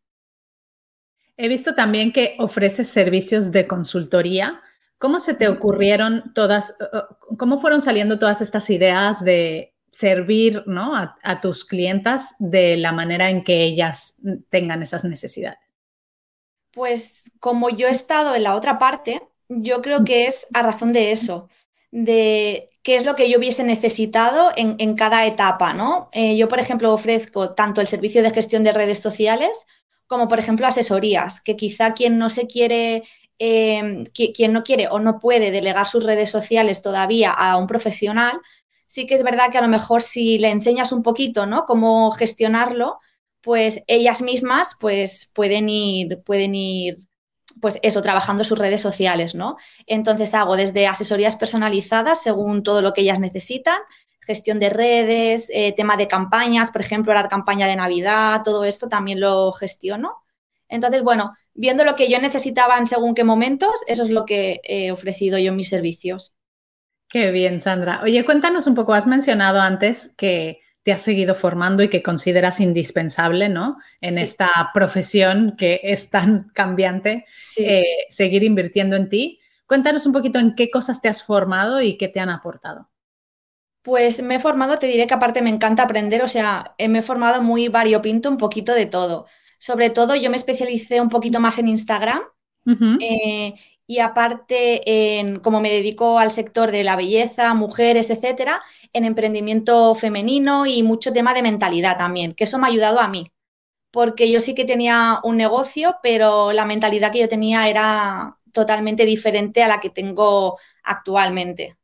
He 1.38 1.48
visto 1.48 1.74
también 1.74 2.12
que 2.12 2.36
ofreces 2.40 2.88
servicios 2.88 3.52
de 3.52 3.68
consultoría. 3.68 4.62
¿Cómo 4.98 5.20
se 5.20 5.34
te 5.34 5.48
ocurrieron 5.48 6.34
todas, 6.36 6.76
cómo 7.38 7.60
fueron 7.60 7.82
saliendo 7.82 8.20
todas 8.20 8.42
estas 8.42 8.70
ideas 8.70 9.24
de 9.24 9.74
servir 9.90 10.64
¿no? 10.68 10.96
a, 10.96 11.18
a, 11.24 11.42
tus 11.42 11.66
clientas 11.66 12.36
de 12.40 12.78
la 12.78 12.92
manera 12.92 13.30
en 13.30 13.44
que 13.44 13.64
ellas 13.64 14.18
tengan 14.50 14.84
esas 14.84 15.04
necesidades? 15.04 15.60
Pues 16.72 17.32
como 17.40 17.70
yo 17.70 17.88
he 17.88 17.92
estado 17.92 18.36
en 18.36 18.44
la 18.44 18.56
otra 18.56 18.78
parte, 18.78 19.22
yo 19.50 19.82
creo 19.82 20.04
que 20.06 20.28
es 20.28 20.48
a 20.54 20.62
razón 20.62 20.94
de 20.94 21.12
eso, 21.12 21.50
de 21.92 22.71
qué 22.84 22.96
es 22.96 23.06
lo 23.06 23.16
que 23.16 23.30
yo 23.30 23.38
hubiese 23.38 23.64
necesitado 23.64 24.52
en, 24.56 24.96
cada 24.96 25.26
etapa, 25.26 25.74
¿no? 25.74 26.10
Eh, 26.14 26.36
yo, 26.38 26.48
por 26.48 26.60
ejemplo, 26.60 26.94
ofrezco 26.94 27.54
tanto 27.54 27.82
el 27.82 27.88
servicio 27.88 28.24
de 28.24 28.32
gestión 28.32 28.64
de 28.64 28.74
redes 28.74 29.00
sociales 29.00 29.52
como, 30.08 30.28
por 30.28 30.40
ejemplo, 30.40 30.68
asesorías, 30.68 31.42
que 31.42 31.56
quizá 31.56 31.94
quien 31.94 32.18
no 32.18 32.30
se 32.30 32.48
quiere, 32.48 33.04
em, 33.40 34.04
quien 34.06 34.52
no 34.54 34.64
quiere 34.64 34.88
o 34.90 35.00
no 35.00 35.20
puede 35.20 35.52
delegar 35.52 35.88
sus 35.88 36.04
redes 36.04 36.30
sociales 36.30 36.82
todavía 36.82 37.32
a 37.32 37.56
un 37.58 37.68
profesional, 37.68 38.42
sí 38.88 39.06
que 39.08 39.16
es 39.16 39.24
verdad 39.24 39.52
que 39.52 39.58
a 39.58 39.62
lo 39.62 39.70
mejor 39.70 40.02
si 40.02 40.38
le 40.38 40.50
enseñas 40.50 40.92
un 40.92 41.04
poquito, 41.04 41.46
¿no? 41.46 41.66
Cómo 41.66 42.12
gestionarlo, 42.12 43.00
pues 43.42 43.84
ellas 43.88 44.22
mismas 44.22 44.76
pues 44.80 45.32
pueden 45.34 45.70
ir, 45.70 46.22
pueden 46.24 46.56
ir 46.56 46.98
pues 47.62 47.80
eso, 47.84 48.02
trabajando 48.02 48.44
sus 48.44 48.58
redes 48.60 48.82
sociales, 48.82 49.36
¿no? 49.36 49.58
Entonces 49.86 50.34
hago 50.34 50.58
desde 50.58 50.88
asesorías 50.88 51.36
personalizadas 51.36 52.22
según 52.22 52.64
todo 52.64 52.82
lo 52.82 52.94
que 52.94 53.02
ellas 53.02 53.20
necesitan, 53.20 53.78
gestión 54.22 54.60
de 54.60 54.70
redes, 54.70 55.50
eh, 55.54 55.74
tema 55.74 55.96
de 55.96 56.08
campañas, 56.08 56.72
por 56.72 56.82
ejemplo, 56.82 57.14
la 57.14 57.30
campaña 57.30 57.68
de 57.68 57.76
Navidad, 57.76 58.42
todo 58.44 58.66
esto 58.66 58.90
también 58.90 59.20
lo 59.20 59.52
gestiono. 59.52 60.24
Entonces, 60.68 61.04
bueno, 61.04 61.34
viendo 61.54 61.84
lo 61.84 61.96
que 61.96 62.10
yo 62.10 62.20
necesitaba 62.20 62.78
en 62.78 62.88
según 62.88 63.14
qué 63.14 63.24
momentos, 63.24 63.72
eso 63.88 64.04
es 64.04 64.10
lo 64.10 64.26
que 64.26 64.62
he 64.64 64.92
ofrecido 64.92 65.38
yo 65.38 65.50
en 65.50 65.58
mis 65.58 65.70
servicios. 65.70 66.34
Qué 67.10 67.32
bien, 67.32 67.60
Sandra. 67.60 68.00
Oye, 68.04 68.24
cuéntanos 68.24 68.68
un 68.68 68.76
poco, 68.76 68.94
has 68.94 69.06
mencionado 69.06 69.60
antes 69.60 70.14
que 70.18 70.62
te 70.84 70.92
has 70.92 71.02
seguido 71.02 71.36
formando 71.36 71.84
y 71.84 71.90
que 71.90 72.02
consideras 72.02 72.60
indispensable, 72.60 73.50
¿no? 73.50 73.78
En 74.00 74.18
esta 74.18 74.50
profesión 74.74 75.56
que 75.58 75.80
es 75.84 76.10
tan 76.10 76.50
cambiante, 76.54 77.26
eh, 77.58 77.84
seguir 78.10 78.44
invirtiendo 78.44 78.96
en 78.96 79.10
ti. 79.10 79.40
Cuéntanos 79.68 80.06
un 80.06 80.14
poquito 80.14 80.40
en 80.40 80.56
qué 80.56 80.72
cosas 80.72 81.02
te 81.02 81.08
has 81.08 81.24
formado 81.24 81.82
y 81.82 81.98
qué 81.98 82.08
te 82.08 82.20
han 82.20 82.30
aportado. 82.30 82.90
Pues 83.84 84.22
me 84.22 84.36
he 84.36 84.40
formado, 84.40 84.78
te 84.78 84.88
diré 84.88 85.08
que 85.08 85.14
aparte 85.14 85.42
me 85.42 85.50
encanta 85.50 85.84
aprender, 85.84 86.24
o 86.24 86.28
sea, 86.28 86.76
me 86.78 87.00
he 87.00 87.02
formado 87.02 87.42
muy 87.42 87.68
variopinto, 87.68 88.30
un 88.30 88.38
poquito 88.38 88.74
de 88.74 88.86
todo. 88.86 89.28
Sobre 89.60 89.90
todo 89.90 90.16
yo 90.16 90.30
me 90.30 90.38
especialicé 90.38 91.02
un 91.02 91.10
poquito 91.10 91.40
más 91.40 91.58
en 91.60 91.68
Instagram 91.68 92.22
eh, 93.00 93.56
y 93.92 94.00
aparte, 94.00 95.20
en, 95.20 95.42
como 95.42 95.60
me 95.60 95.70
dedico 95.70 96.18
al 96.18 96.32
sector 96.32 96.72
de 96.72 96.86
la 96.86 96.96
belleza, 96.96 97.54
mujeres, 97.54 98.10
etcétera, 98.10 98.62
en 98.94 99.04
emprendimiento 99.04 99.94
femenino 99.96 100.66
y 100.66 100.82
mucho 100.82 101.12
tema 101.12 101.34
de 101.34 101.42
mentalidad 101.42 101.98
también, 101.98 102.34
que 102.34 102.46
eso 102.46 102.58
me 102.58 102.68
ha 102.68 102.70
ayudado 102.70 103.02
a 103.02 103.10
mí, 103.10 103.26
porque 103.92 104.32
yo 104.32 104.40
sí 104.40 104.56
que 104.56 104.64
tenía 104.64 105.20
un 105.26 105.36
negocio, 105.36 105.98
pero 106.02 106.54
la 106.54 106.64
mentalidad 106.64 107.12
que 107.12 107.20
yo 107.20 107.28
tenía 107.28 107.68
era 107.68 108.38
totalmente 108.54 109.06
diferente 109.06 109.62
a 109.62 109.68
la 109.68 109.82
que 109.82 109.90
tengo 109.90 110.58
actualmente. 110.84 111.76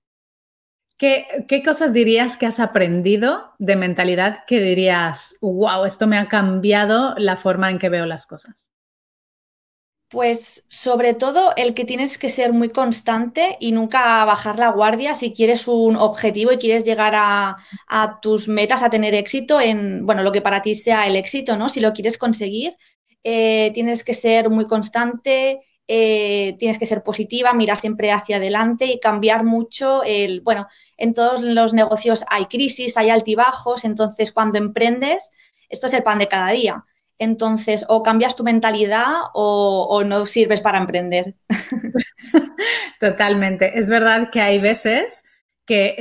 ¿Qué, 0.98 1.28
¿Qué, 1.50 1.62
cosas 1.62 1.92
dirías 1.92 2.38
que 2.38 2.46
has 2.46 2.62
aprendido 2.62 3.52
de 3.60 3.76
mentalidad 3.76 4.46
que 4.48 4.62
dirías, 4.62 5.36
wow, 5.42 5.84
esto 5.84 6.08
me 6.08 6.18
ha 6.18 6.30
cambiado 6.30 7.16
la 7.18 7.36
forma 7.36 7.70
en 7.70 7.80
que 7.80 7.90
veo 7.90 8.06
las 8.06 8.28
cosas? 8.28 8.72
Pues 10.10 10.64
sobre 10.70 11.14
todo 11.14 11.52
el 11.58 11.74
que 11.74 11.84
tienes 11.84 12.18
que 12.18 12.30
ser 12.30 12.54
muy 12.54 12.70
constante 12.70 13.58
y 13.60 13.74
nunca 13.74 14.24
bajar 14.24 14.58
la 14.58 14.70
guardia 14.70 15.16
si 15.16 15.34
quieres 15.34 15.68
un 15.68 15.98
objetivo 15.98 16.54
y 16.54 16.58
quieres 16.58 16.86
llegar 16.86 17.14
a, 17.16 17.58
tus 18.22 18.48
metas, 18.48 18.84
a 18.84 18.90
tener 18.90 19.14
éxito 19.14 19.60
en, 19.60 20.06
bueno, 20.06 20.24
lo 20.24 20.32
que 20.32 20.42
para 20.42 20.62
ti 20.62 20.76
sea 20.76 21.08
el 21.08 21.18
éxito, 21.18 21.58
¿no? 21.58 21.68
Si 21.68 21.82
lo 21.82 21.92
quieres 21.92 22.18
conseguir, 22.18 22.78
eh, 23.24 23.72
tienes 23.74 24.06
que 24.06 24.14
ser 24.14 24.50
muy 24.50 24.66
constante, 24.66 25.60
eh, 25.90 26.56
tienes 26.60 26.78
que 26.80 26.86
ser 26.86 27.04
positiva, 27.04 27.54
mirar 27.54 27.78
siempre 27.78 28.12
hacia 28.12 28.38
adelante 28.38 28.86
y 28.86 29.00
cambiar 29.00 29.44
mucho 29.44 30.04
el, 30.04 30.40
bueno, 30.42 30.68
en 30.98 31.14
todos 31.14 31.42
los 31.42 31.74
negocios 31.74 32.24
hay 32.30 32.46
crisis, 32.46 32.98
hay 32.98 33.10
altibajos, 33.10 33.86
entonces 33.86 34.32
cuando 34.32 34.58
emprendes, 34.58 35.32
esto 35.70 35.88
es 35.88 35.94
el 35.94 36.04
pan 36.04 36.20
de 36.20 36.28
cada 36.28 36.52
día. 36.52 36.86
Entonces, 37.20 37.86
o 37.90 38.04
cambias 38.04 38.36
tu 38.36 38.44
mentalidad 38.44 39.14
o, 39.34 40.04
no 40.06 40.26
sirves 40.26 40.62
para 40.62 40.78
emprender. 40.78 41.36
Totalmente. 43.00 43.80
Es 43.80 43.90
verdad 43.90 44.30
que 44.32 44.42
hay 44.42 44.60
veces 44.60 45.24
que 45.66 45.96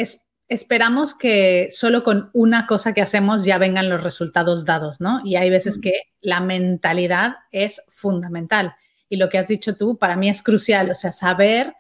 esperamos 0.49 1.15
que 1.15 1.69
solo 1.71 2.05
con 2.05 2.31
una 2.35 2.67
cosa 2.67 2.93
que 2.93 3.03
hacemos 3.03 3.45
ya 3.45 3.59
vengan 3.59 3.89
los 3.89 4.03
resultados 4.03 4.65
dados, 4.65 5.01
¿no? 5.01 5.21
Y 5.25 5.37
hay 5.37 5.51
veces 5.51 5.79
mm. 5.79 5.81
que 5.81 6.03
la 6.21 6.41
mentalidad 6.41 7.37
es 7.51 7.83
fundamental. 7.89 8.75
Y 9.09 9.17
lo 9.17 9.29
que 9.29 9.39
has 9.39 9.49
dicho 9.49 9.77
tú, 9.77 9.99
para 9.99 10.17
mí 10.17 10.29
es 10.29 10.43
crucial, 10.43 10.91
o 10.91 10.95
sea, 10.95 11.13
saber 11.13 11.75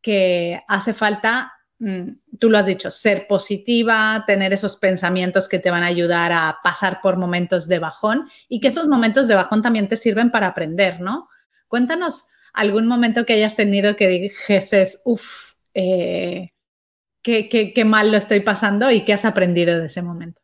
que 0.00 0.62
hace 0.68 0.94
falta 0.94 1.52
tú 2.38 2.50
lo 2.50 2.58
has 2.58 2.66
dicho, 2.66 2.90
ser 2.90 3.26
positiva, 3.28 4.24
tener 4.26 4.52
esos 4.52 4.76
pensamientos 4.76 5.48
que 5.48 5.58
te 5.58 5.70
van 5.70 5.84
a 5.84 5.86
ayudar 5.86 6.32
a 6.32 6.58
pasar 6.62 7.00
por 7.00 7.16
momentos 7.16 7.68
de 7.68 7.78
bajón 7.78 8.28
y 8.48 8.60
que 8.60 8.68
esos 8.68 8.88
momentos 8.88 9.28
de 9.28 9.36
bajón 9.36 9.62
también 9.62 9.88
te 9.88 9.96
sirven 9.96 10.30
para 10.30 10.48
aprender, 10.48 11.00
¿no? 11.00 11.28
Cuéntanos 11.68 12.26
algún 12.52 12.88
momento 12.88 13.24
que 13.24 13.34
hayas 13.34 13.54
tenido 13.54 13.94
que 13.94 14.08
dijeses, 14.08 15.02
uff, 15.04 15.54
eh, 15.74 16.50
qué, 17.22 17.84
mal 17.84 18.10
lo 18.10 18.16
estoy 18.16 18.40
pasando 18.40 18.90
y 18.90 19.04
qué 19.04 19.12
has 19.12 19.24
aprendido 19.24 19.78
de 19.78 19.86
ese 19.86 20.02
momento. 20.02 20.40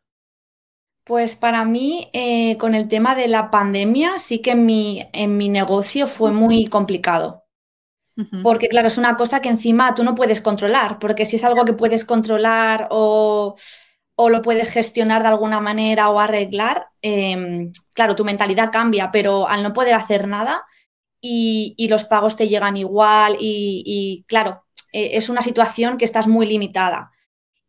Pues 1.03 1.35
para 1.35 1.65
mí, 1.65 2.09
eh, 2.13 2.57
con 2.57 2.73
el 2.73 2.87
tema 2.87 3.13
de 3.15 3.27
la 3.27 3.51
pandemia, 3.51 4.19
sí 4.19 4.41
que 4.41 4.55
mi, 4.55 5.07
en 5.13 5.37
mi 5.37 5.49
negocio 5.49 6.07
fue 6.07 6.31
muy 6.31 6.67
complicado. 6.67 7.44
Porque 8.43 8.69
claro, 8.69 8.87
es 8.87 8.97
una 8.97 9.17
cosa 9.17 9.41
que 9.41 9.49
encima 9.49 9.93
tú 9.93 10.03
no 10.03 10.15
puedes 10.15 10.41
controlar, 10.41 10.99
porque 10.99 11.25
si 11.25 11.35
es 11.35 11.43
algo 11.43 11.65
que 11.65 11.73
puedes 11.73 12.05
controlar 12.05 12.87
o, 12.89 13.55
lo 14.17 14.41
puedes 14.41 14.69
gestionar 14.69 15.21
de 15.21 15.27
alguna 15.27 15.59
manera 15.59 16.09
o 16.09 16.19
arreglar, 16.19 16.87
em, 17.01 17.71
claro, 17.93 18.15
tu 18.15 18.23
mentalidad 18.23 18.71
cambia, 18.71 19.11
pero 19.11 19.49
al 19.49 19.63
no 19.63 19.73
poder 19.73 19.95
hacer 19.95 20.27
nada 20.27 20.65
y, 21.21 21.87
los 21.89 22.05
pagos 22.05 22.37
te 22.37 22.47
llegan 22.47 22.77
igual 22.77 23.37
y, 23.39 24.23
claro, 24.27 24.63
e, 24.93 25.17
es 25.17 25.29
una 25.29 25.41
situación 25.41 25.97
que 25.97 26.05
estás 26.05 26.27
muy 26.27 26.45
limitada. 26.47 27.11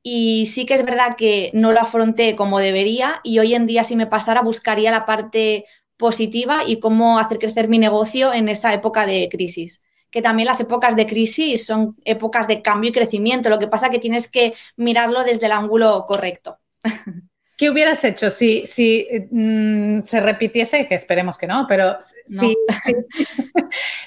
Y 0.02 0.46
sí 0.46 0.66
que 0.66 0.74
es 0.74 0.84
verdad 0.84 1.16
que 1.16 1.50
no 1.54 1.72
lo 1.72 1.80
afronté 1.80 2.36
como 2.36 2.60
debería 2.60 3.20
y 3.24 3.40
hoy 3.40 3.54
en 3.54 3.66
día 3.66 3.84
si 3.84 3.96
me 3.96 4.06
pasara 4.06 4.42
buscaría 4.42 4.92
la 4.92 5.06
parte 5.06 5.66
positiva 5.96 6.62
y 6.66 6.78
cómo 6.80 7.18
hacer 7.18 7.38
crecer 7.38 7.68
mi 7.68 7.78
negocio 7.78 8.32
en 8.32 8.48
esa 8.48 8.72
época 8.74 9.06
de 9.06 9.28
crisis 9.30 9.82
que 10.16 10.23
también 10.23 10.46
las 10.46 10.61
épocas 10.61 10.96
de 10.96 11.06
crisis 11.06 11.66
son 11.66 11.94
épocas 12.02 12.49
de 12.49 12.62
cambio 12.62 12.88
y 12.88 12.92
crecimiento. 12.94 13.50
Lo 13.50 13.58
que 13.58 13.66
pasa 13.66 13.88
es 13.88 13.92
que 13.92 13.99
tienes 13.99 14.30
que 14.30 14.54
mirarlo 14.75 15.23
desde 15.25 15.44
el 15.44 15.52
ángulo 15.52 16.06
correcto. 16.08 16.58
¿Qué 17.58 17.68
hubieras 17.68 18.02
hecho 18.02 18.30
si, 18.30 18.66
si 18.66 19.06
mm, 19.30 20.04
se 20.04 20.20
repitiese, 20.20 20.87
que 20.87 20.94
esperemos 20.94 21.37
que 21.37 21.46
no, 21.46 21.66
pero 21.68 21.99
Si, 22.26 22.56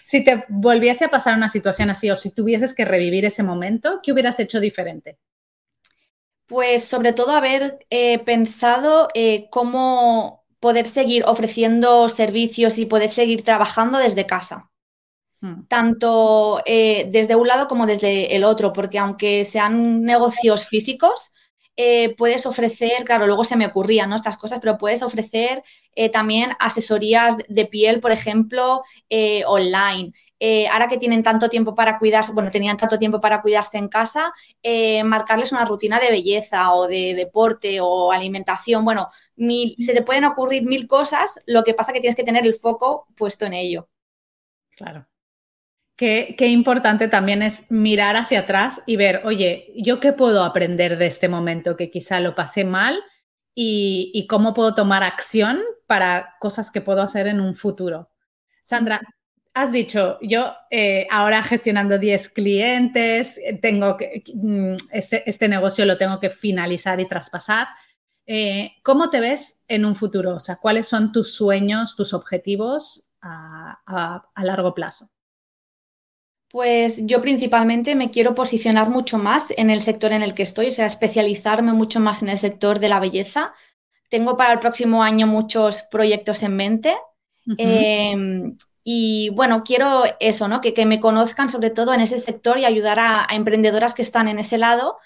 si, 0.02 0.24
te 0.24 0.46
volviese 0.50 1.06
a 1.06 1.12
pasar 1.12 1.36
una 1.36 1.48
situación 1.48 1.92
así 1.92 2.10
o 2.10 2.16
si 2.16 2.32
tuvieses 2.32 2.74
que 2.74 2.86
revivir 2.86 3.24
ese 3.24 3.44
momento, 3.44 4.00
¿qué 4.02 4.12
hubieras 4.12 4.40
hecho 4.40 4.60
diferente? 4.60 5.20
Pues 6.48 6.86
sobre 6.86 7.14
todo 7.14 7.34
haber 7.34 7.86
eh, 7.92 8.18
pensado 8.18 9.10
eh, 9.14 9.48
cómo 9.52 10.44
poder 10.60 10.88
seguir 10.88 11.24
ofreciendo 11.28 12.10
servicios 12.10 12.80
y 12.80 12.88
poder 12.88 13.10
seguir 13.10 13.44
trabajando 13.44 14.00
desde 14.00 14.26
casa. 14.26 14.72
Mm. 15.42 15.68
tanto 15.70 16.62
eh, 16.66 17.08
desde 17.10 17.38
un 17.38 17.48
lado 17.48 17.70
como 17.70 17.86
desde 17.86 18.36
el 18.36 18.44
otro, 18.44 18.74
porque 18.74 19.00
aunque 19.00 19.46
sean 19.46 20.04
negocios 20.04 20.68
físicos, 20.68 21.34
eh, 21.78 22.14
puedes 22.18 22.46
ofrecer, 22.46 23.06
claro, 23.06 23.26
luego 23.26 23.46
se 23.46 23.56
me 23.56 23.66
ocurrían 23.66 24.10
¿no? 24.10 24.18
estas 24.18 24.36
cosas, 24.36 24.60
pero 24.60 24.78
puedes 24.78 25.02
ofrecer 25.02 25.64
eh, 25.96 26.10
también 26.10 26.52
asesorías 26.60 27.38
de 27.48 27.66
piel, 27.68 28.02
por 28.02 28.12
ejemplo, 28.12 28.84
online. 29.48 30.12
ahora 30.72 30.88
que 30.90 30.98
tienen 30.98 31.24
tanto 31.24 31.50
tiempo 31.50 31.74
para 31.76 31.98
cuidarse, 32.00 32.34
bueno, 32.34 32.52
tenían 32.52 32.76
tanto 32.78 32.98
tiempo 33.00 33.22
para 33.22 33.42
cuidarse 33.42 33.78
en 33.78 33.88
casa, 33.88 34.34
marcarles 35.06 35.54
una 35.54 35.66
rutina 35.66 36.00
de 36.00 36.12
belleza 36.12 36.74
o 36.74 36.88
de 36.88 37.14
deporte 37.16 37.80
o 37.82 38.12
alimentación. 38.12 38.84
Bueno, 38.84 39.08
se 39.38 39.94
te 39.94 40.02
pueden 40.02 40.26
ocurrir 40.26 40.64
mil 40.66 40.86
cosas, 40.88 41.42
lo 41.46 41.64
que 41.64 41.74
pasa 41.74 41.94
que 41.94 42.02
tienes 42.02 42.18
que 42.18 42.24
tener 42.26 42.46
el 42.46 42.56
foco 42.56 43.08
puesto 43.16 43.46
en 43.46 43.54
ello. 43.54 43.88
Claro. 44.72 45.08
Qué, 46.00 46.48
importante 46.48 47.10
también 47.10 47.42
es 47.42 47.70
mirar 47.70 48.16
hacia 48.16 48.40
atrás 48.40 48.82
y 48.86 48.96
ver, 48.96 49.20
oye, 49.26 49.74
¿yo 49.76 50.00
qué 50.00 50.14
puedo 50.14 50.46
aprender 50.46 50.98
de 50.98 51.08
este 51.08 51.28
momento 51.28 51.76
que 51.76 51.92
quizá 51.92 52.22
lo 52.22 52.36
pasé 52.36 52.64
mal 52.64 52.98
y, 53.54 54.26
cómo 54.30 54.54
puedo 54.54 54.74
tomar 54.74 55.04
acción 55.04 55.60
para 55.88 56.38
cosas 56.40 56.72
que 56.72 56.80
puedo 56.80 57.02
hacer 57.02 57.28
en 57.28 57.42
un 57.42 57.54
futuro? 57.54 58.10
Sandra, 58.62 59.02
has 59.54 59.74
dicho, 59.74 60.18
yo 60.22 60.54
eh, 60.72 61.06
ahora 61.12 61.44
gestionando 61.44 61.98
10 61.98 62.30
clientes, 62.30 63.38
tengo 63.62 63.98
que, 63.98 64.24
mm, 64.34 64.76
este, 64.94 65.30
este, 65.30 65.50
negocio 65.50 65.86
lo 65.86 65.98
tengo 65.98 66.22
que 66.22 66.30
finalizar 66.30 67.02
y 67.02 67.10
traspasar. 67.10 67.68
Eh, 68.26 68.72
¿Cómo 68.84 69.10
te 69.10 69.20
ves 69.20 69.60
en 69.68 69.84
un 69.84 69.98
futuro? 69.98 70.36
O 70.36 70.40
sea, 70.40 70.56
¿cuáles 70.62 70.88
son 70.88 71.12
tus 71.12 71.34
sueños, 71.34 71.98
tus 71.98 72.14
objetivos 72.14 73.10
a 73.20 74.24
largo 74.38 74.74
plazo? 74.74 75.10
Pues 76.52 77.06
yo 77.06 77.22
principalmente 77.22 77.94
me 77.94 78.10
quiero 78.10 78.34
posicionar 78.34 78.90
mucho 78.90 79.20
más 79.20 79.54
en 79.56 79.70
el 79.70 79.82
sector 79.82 80.12
en 80.14 80.24
el 80.24 80.34
que 80.34 80.42
estoy, 80.42 80.68
o 80.68 80.72
sea, 80.72 80.88
especializarme 80.88 81.74
mucho 81.74 82.00
más 82.00 82.24
en 82.24 82.30
el 82.30 82.40
sector 82.40 82.80
de 82.80 82.90
la 82.90 83.00
belleza. 83.00 83.54
Tengo 84.10 84.36
para 84.36 84.54
el 84.54 84.60
próximo 84.60 85.04
año 85.04 85.28
muchos 85.28 85.84
proyectos 85.84 86.42
en 86.42 86.56
mente. 86.56 86.98
Em, 87.58 88.58
y 88.84 89.30
bueno, 89.30 89.64
quiero 89.64 90.04
eso, 90.20 90.48
¿no? 90.48 90.60
Que, 90.62 90.74
me 90.88 91.00
conozcan 91.00 91.50
sobre 91.50 91.70
todo 91.70 91.94
en 91.94 92.02
ese 92.02 92.20
sector 92.20 92.58
y 92.58 92.66
ayudar 92.66 93.00
a, 93.00 93.28
emprendedoras 93.30 93.94
que 93.94 94.02
están 94.02 94.28
en 94.28 94.40
ese 94.40 94.58
lado 94.58 94.98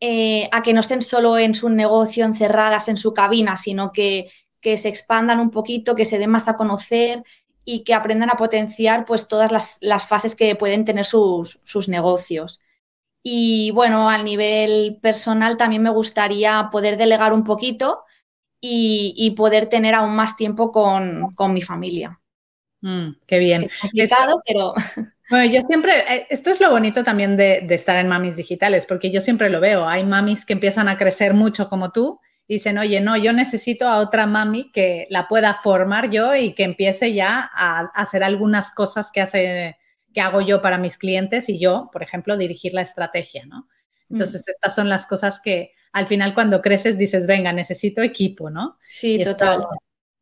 eh, 0.00 0.48
a 0.52 0.62
que 0.62 0.72
no 0.72 0.80
estén 0.80 1.02
solo 1.02 1.36
en 1.38 1.54
su 1.54 1.68
negocio 1.68 2.24
encerradas 2.24 2.88
en 2.88 2.96
su 2.96 3.12
cabina, 3.12 3.58
sino 3.58 3.92
que, 3.92 4.30
que 4.60 4.78
se 4.78 4.88
expandan 4.88 5.40
un 5.40 5.50
poquito, 5.50 5.94
que 5.94 6.06
se 6.06 6.18
den 6.18 6.30
más 6.30 6.48
a 6.48 6.56
conocer 6.56 7.22
y 7.70 7.84
que 7.84 7.92
aprendan 7.92 8.30
a 8.30 8.38
potenciar 8.38 9.04
pues 9.04 9.28
todas 9.28 9.78
las, 9.82 10.06
fases 10.06 10.34
que 10.34 10.56
pueden 10.56 10.86
tener 10.86 11.04
sus, 11.04 11.60
negocios. 11.86 12.62
Y 13.22 13.72
bueno, 13.72 14.08
al 14.08 14.24
nivel 14.24 14.98
personal 15.02 15.58
también 15.58 15.82
me 15.82 15.90
gustaría 15.90 16.70
poder 16.72 16.96
delegar 16.96 17.34
un 17.34 17.44
poquito 17.44 18.04
y, 18.58 19.34
poder 19.36 19.66
tener 19.66 19.94
aún 19.94 20.16
más 20.16 20.34
tiempo 20.34 20.72
con, 20.72 21.52
mi 21.52 21.60
familia. 21.60 22.18
Mm, 22.80 23.10
qué 23.26 23.38
bien. 23.38 23.64
Es 23.64 23.78
complicado, 23.78 24.40
pero... 24.46 24.72
Bueno, 25.30 25.52
yo 25.52 25.60
siempre, 25.66 25.92
eh, 26.10 26.26
esto 26.30 26.48
es 26.48 26.58
lo 26.58 26.70
bonito 26.70 27.04
también 27.04 27.36
de, 27.36 27.60
de, 27.60 27.74
estar 27.74 27.96
en 27.96 28.08
mamis 28.08 28.36
digitales, 28.36 28.86
porque 28.86 29.10
yo 29.10 29.20
siempre 29.20 29.50
lo 29.50 29.60
veo. 29.60 29.86
Hay 29.86 30.02
mamis 30.02 30.46
que 30.46 30.54
empiezan 30.54 30.88
a 30.88 30.96
crecer 30.96 31.34
mucho 31.34 31.68
como 31.68 31.92
tú 31.92 32.18
dicen, 32.48 32.78
oye, 32.78 33.00
no, 33.00 33.16
yo 33.16 33.32
necesito 33.32 33.86
a 33.86 33.98
otra 33.98 34.26
mami 34.26 34.72
que 34.72 35.06
la 35.10 35.28
pueda 35.28 35.54
formar 35.54 36.08
yo 36.08 36.34
y 36.34 36.54
que 36.54 36.64
empiece 36.64 37.12
ya 37.12 37.48
a 37.52 37.80
hacer 37.94 38.24
algunas 38.24 38.70
cosas 38.70 39.12
que, 39.12 39.20
hace, 39.20 39.76
que 40.14 40.20
hago 40.20 40.40
yo 40.40 40.62
para 40.62 40.78
mis 40.78 40.96
clientes 40.96 41.48
y 41.50 41.60
yo, 41.60 41.90
por 41.92 42.02
ejemplo, 42.02 42.36
dirigir 42.36 42.72
la 42.72 42.82
estrategia, 42.82 43.44
¿no? 43.46 43.68
Entonces, 44.10 44.42
mm. 44.46 44.50
estas 44.50 44.74
son 44.74 44.88
las 44.88 45.06
cosas 45.06 45.40
que 45.40 45.72
al 45.92 46.06
final 46.06 46.32
cuando 46.32 46.62
creces 46.62 46.96
dices, 46.96 47.26
venga, 47.26 47.52
necesito 47.52 48.00
equipo, 48.02 48.48
¿no? 48.48 48.78
Sí, 48.88 49.22
total. 49.22 49.66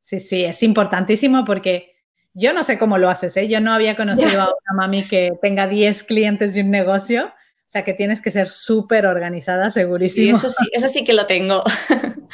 sí, 0.00 0.18
sí, 0.18 0.44
es 0.44 0.62
importantísimo 0.64 1.44
porque 1.44 1.92
yo 2.34 2.52
no 2.52 2.64
sé 2.64 2.76
cómo 2.76 2.98
lo 2.98 3.08
haces, 3.08 3.36
¿eh? 3.36 3.48
Yo 3.48 3.60
no 3.60 3.72
había 3.72 3.96
conocido 3.96 4.42
a 4.42 4.46
una 4.46 4.76
mami 4.76 5.04
que 5.04 5.32
tenga 5.40 5.68
10 5.68 6.02
clientes 6.04 6.54
de 6.54 6.62
un 6.62 6.70
negocio 6.70 7.32
sea 7.76 7.84
que 7.84 7.94
tienes 7.94 8.22
que 8.22 8.30
ser 8.30 8.48
súper 8.48 9.06
organizada, 9.06 9.68
segurísimo. 9.70 10.38
Sí, 10.38 10.46
eso 10.46 10.50
sí, 10.50 10.68
eso 10.72 10.88
sí 10.88 11.04
que 11.04 11.12
lo 11.12 11.26
tengo. 11.26 11.62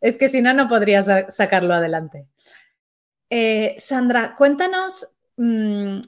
es 0.00 0.18
que 0.18 0.28
si 0.28 0.42
no, 0.42 0.52
no 0.52 0.68
podrías 0.68 1.06
sacarlo 1.28 1.72
adelante. 1.74 2.26
Eh, 3.30 3.76
Sandra, 3.78 4.34
cuéntanos, 4.36 5.06
mm, 5.36 6.00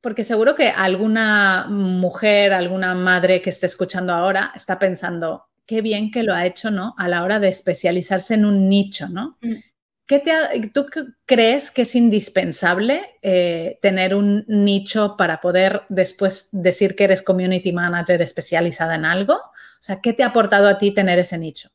porque 0.00 0.24
seguro 0.24 0.54
que 0.54 0.68
alguna 0.68 1.66
mujer, 1.68 2.54
alguna 2.54 2.94
madre 2.94 3.42
que 3.42 3.50
esté 3.50 3.66
escuchando 3.66 4.14
ahora 4.14 4.52
está 4.54 4.78
pensando, 4.78 5.44
qué 5.66 5.82
bien 5.82 6.10
que 6.10 6.22
lo 6.22 6.32
ha 6.32 6.46
hecho, 6.46 6.70
¿no? 6.70 6.94
A 6.96 7.08
la 7.08 7.22
hora 7.22 7.38
de 7.38 7.48
especializarse 7.48 8.34
en 8.34 8.46
un 8.46 8.68
nicho, 8.68 9.08
¿no? 9.08 9.36
Mm. 9.42 9.56
¿Qué 10.06 10.22
¿Tú 10.72 10.86
crees 11.24 11.72
que 11.72 11.82
es 11.82 11.96
indispensable 11.96 13.18
eh, 13.22 13.78
tener 13.82 14.14
un 14.14 14.44
nicho 14.46 15.16
para 15.16 15.40
poder 15.40 15.82
después 15.88 16.48
decir 16.52 16.94
que 16.94 17.04
eres 17.04 17.22
community 17.22 17.72
manager 17.72 18.22
especializada 18.22 18.94
en 18.94 19.04
algo? 19.04 19.34
O 19.34 19.80
sea, 19.80 20.00
¿qué 20.00 20.12
te 20.12 20.22
ha 20.22 20.28
aportado 20.28 20.68
a 20.68 20.78
ti 20.78 20.92
tener 20.92 21.18
ese 21.18 21.38
nicho? 21.38 21.70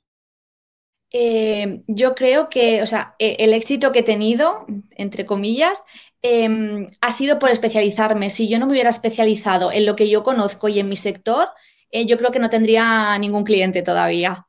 Eh, 1.14 1.84
yo 1.88 2.16
creo 2.16 2.50
que, 2.50 2.82
o 2.82 2.86
sea, 2.86 3.16
e, 3.20 3.36
el 3.40 3.54
éxito 3.54 3.92
que 3.92 4.00
he 4.00 4.04
tenido, 4.04 4.66
entre 4.92 5.26
comillas, 5.26 5.82
em, 6.22 6.88
ha 7.02 7.12
sido 7.12 7.38
por 7.38 7.50
especializarme. 7.50 8.30
Si 8.30 8.48
yo 8.48 8.60
no 8.60 8.66
me 8.66 8.72
hubiera 8.74 8.90
especializado 8.90 9.74
en 9.74 9.86
lo 9.86 9.98
que 9.98 10.10
yo 10.10 10.24
conozco 10.24 10.70
y 10.70 10.80
en 10.80 10.88
mi 10.88 10.96
sector, 10.96 11.50
eh, 11.92 12.06
yo 12.06 12.18
creo 12.18 12.32
que 12.32 12.40
no 12.40 12.50
tendría 12.50 13.18
ningún 13.18 13.44
cliente 13.44 13.82
todavía. 13.82 14.48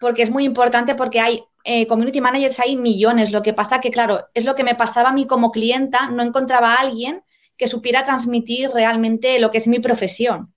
Porque 0.00 0.22
es 0.22 0.30
muy 0.30 0.44
importante 0.44 0.96
porque 0.96 1.20
hay 1.20 1.44
eh, 1.64 1.86
community 1.86 2.20
managers 2.20 2.58
hay 2.60 2.76
millones. 2.76 3.32
Lo 3.32 3.42
que 3.42 3.52
pasa 3.52 3.80
que, 3.80 3.90
claro, 3.90 4.28
es 4.34 4.44
lo 4.44 4.54
que 4.54 4.64
me 4.64 4.74
pasaba 4.74 5.10
a 5.10 5.12
mí 5.12 5.26
como 5.26 5.52
clienta, 5.52 6.08
no 6.10 6.22
encontraba 6.22 6.74
a 6.74 6.80
alguien 6.80 7.22
que 7.56 7.68
supiera 7.68 8.04
transmitir 8.04 8.70
realmente 8.70 9.38
lo 9.38 9.50
que 9.50 9.58
es 9.58 9.68
mi 9.68 9.78
profesión. 9.78 10.54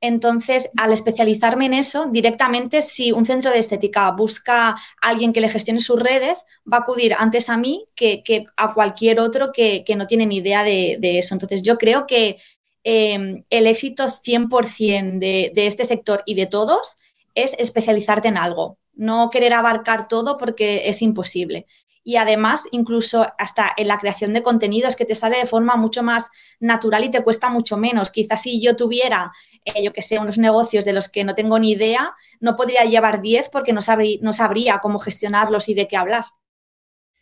Entonces, 0.00 0.68
al 0.76 0.92
especializarme 0.92 1.66
en 1.66 1.74
eso, 1.74 2.06
directamente 2.06 2.82
si 2.82 3.12
un 3.12 3.24
centro 3.24 3.52
de 3.52 3.60
estética 3.60 4.10
busca 4.10 4.70
a 4.70 4.76
alguien 5.00 5.32
que 5.32 5.40
le 5.40 5.48
gestione 5.48 5.78
sus 5.78 6.00
redes, 6.00 6.44
va 6.70 6.78
a 6.78 6.80
acudir 6.80 7.14
antes 7.16 7.48
a 7.48 7.56
mí 7.56 7.86
que, 7.94 8.24
a 8.56 8.74
cualquier 8.74 9.20
otro 9.20 9.52
que, 9.52 9.84
no 9.96 10.08
tiene 10.08 10.26
ni 10.26 10.38
idea 10.38 10.64
de, 10.64 10.98
eso. 11.18 11.36
Entonces, 11.36 11.62
yo 11.62 11.78
creo 11.78 12.08
que 12.08 12.38
em, 12.82 13.44
el 13.48 13.68
éxito 13.68 14.08
100% 14.08 15.20
de, 15.20 15.52
de 15.54 15.66
este 15.68 15.84
sector 15.84 16.24
y 16.26 16.34
de 16.34 16.46
todos 16.46 16.96
es 17.34 17.54
especializarte 17.58 18.28
en 18.28 18.36
algo 18.36 18.78
no 18.94 19.30
querer 19.30 19.52
abarcar 19.52 20.08
todo 20.08 20.38
porque 20.38 20.88
es 20.88 21.02
imposible. 21.02 21.66
y 22.04 22.16
además 22.16 22.64
incluso 22.72 23.28
hasta 23.38 23.72
en 23.76 23.86
la 23.86 23.96
creación 23.96 24.32
de 24.32 24.42
contenidos 24.42 24.96
que 24.96 25.04
te 25.04 25.14
sale 25.14 25.38
de 25.38 25.46
forma 25.46 25.76
mucho 25.76 26.02
más 26.02 26.30
natural 26.58 27.04
y 27.04 27.12
te 27.12 27.22
cuesta 27.22 27.48
mucho 27.48 27.76
menos. 27.76 28.10
Quizás 28.10 28.42
si 28.42 28.60
yo 28.60 28.74
tuviera, 28.74 29.30
eh, 29.64 29.84
yo 29.84 29.92
que 29.92 30.02
sé, 30.02 30.18
unos 30.18 30.36
negocios 30.36 30.84
de 30.84 30.94
los 30.94 31.08
que 31.08 31.22
no 31.22 31.36
tengo 31.36 31.60
ni 31.60 31.70
idea, 31.70 32.12
no 32.40 32.56
podría 32.56 32.82
llevar 32.84 33.22
10 33.22 33.50
porque 33.50 33.72
no, 33.72 33.82
no 34.20 34.32
sabría 34.32 34.80
cómo 34.80 34.98
gestionarlos 34.98 35.68
y 35.68 35.74
de 35.74 35.86
qué 35.86 35.96
hablar. 35.96 36.24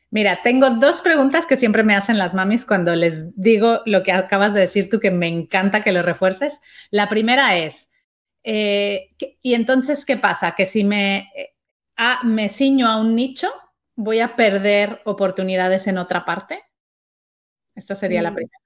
Mira, 0.08 0.40
tengo 0.42 0.70
dos 0.70 1.02
preguntas 1.02 1.44
que 1.44 1.58
siempre 1.58 1.82
me 1.82 1.94
hacen 1.94 2.16
las 2.16 2.32
mamis 2.32 2.64
cuando 2.64 2.96
les 2.96 3.36
digo 3.36 3.82
lo 3.84 4.02
que 4.02 4.12
acabas 4.12 4.54
de 4.54 4.60
decir 4.60 4.88
tú, 4.88 4.98
que 4.98 5.10
me 5.10 5.28
encanta 5.28 5.82
que 5.82 5.92
lo 5.92 6.00
refuerces. 6.00 6.62
La 6.90 7.10
primera 7.10 7.58
es, 7.58 7.89
eh, 8.42 9.14
¿y 9.42 9.54
entonces 9.54 10.04
qué 10.04 10.16
pasa? 10.16 10.54
Que 10.54 10.66
si 10.66 10.84
me, 10.84 11.30
eh, 11.36 11.54
me 12.24 12.48
ciño 12.48 12.88
a 12.88 12.96
un 12.96 13.14
nicho, 13.14 13.52
voy 13.96 14.20
a 14.20 14.36
perder 14.36 15.02
oportunidades 15.04 15.86
en 15.86 15.98
otra 15.98 16.24
parte. 16.24 16.62
Esta 17.74 17.94
sería 17.94 18.22
la 18.22 18.30
mm, 18.30 18.34
primera. 18.34 18.58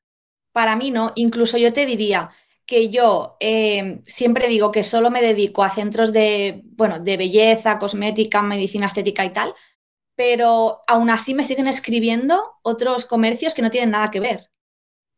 Para 0.52 0.76
mí 0.76 0.90
no, 0.90 1.12
incluso 1.16 1.58
yo 1.58 1.72
te 1.72 1.86
diría 1.86 2.30
que 2.66 2.90
yo 2.90 3.36
eh, 3.40 4.00
siempre 4.04 4.48
digo 4.48 4.72
que 4.72 4.82
solo 4.82 5.10
me 5.10 5.20
dedico 5.20 5.62
a 5.62 5.70
centros 5.70 6.12
de, 6.12 6.62
bueno, 6.64 6.98
de 7.00 7.16
belleza, 7.16 7.78
cosmética, 7.78 8.40
medicina 8.42 8.86
estética 8.86 9.24
y 9.24 9.32
tal, 9.32 9.54
pero 10.14 10.80
aún 10.86 11.10
así 11.10 11.34
me 11.34 11.44
siguen 11.44 11.68
escribiendo 11.68 12.40
otros 12.62 13.04
comercios 13.04 13.54
que 13.54 13.62
no 13.62 13.70
tienen 13.70 13.90
nada 13.90 14.10
que 14.10 14.20
ver. 14.20 14.50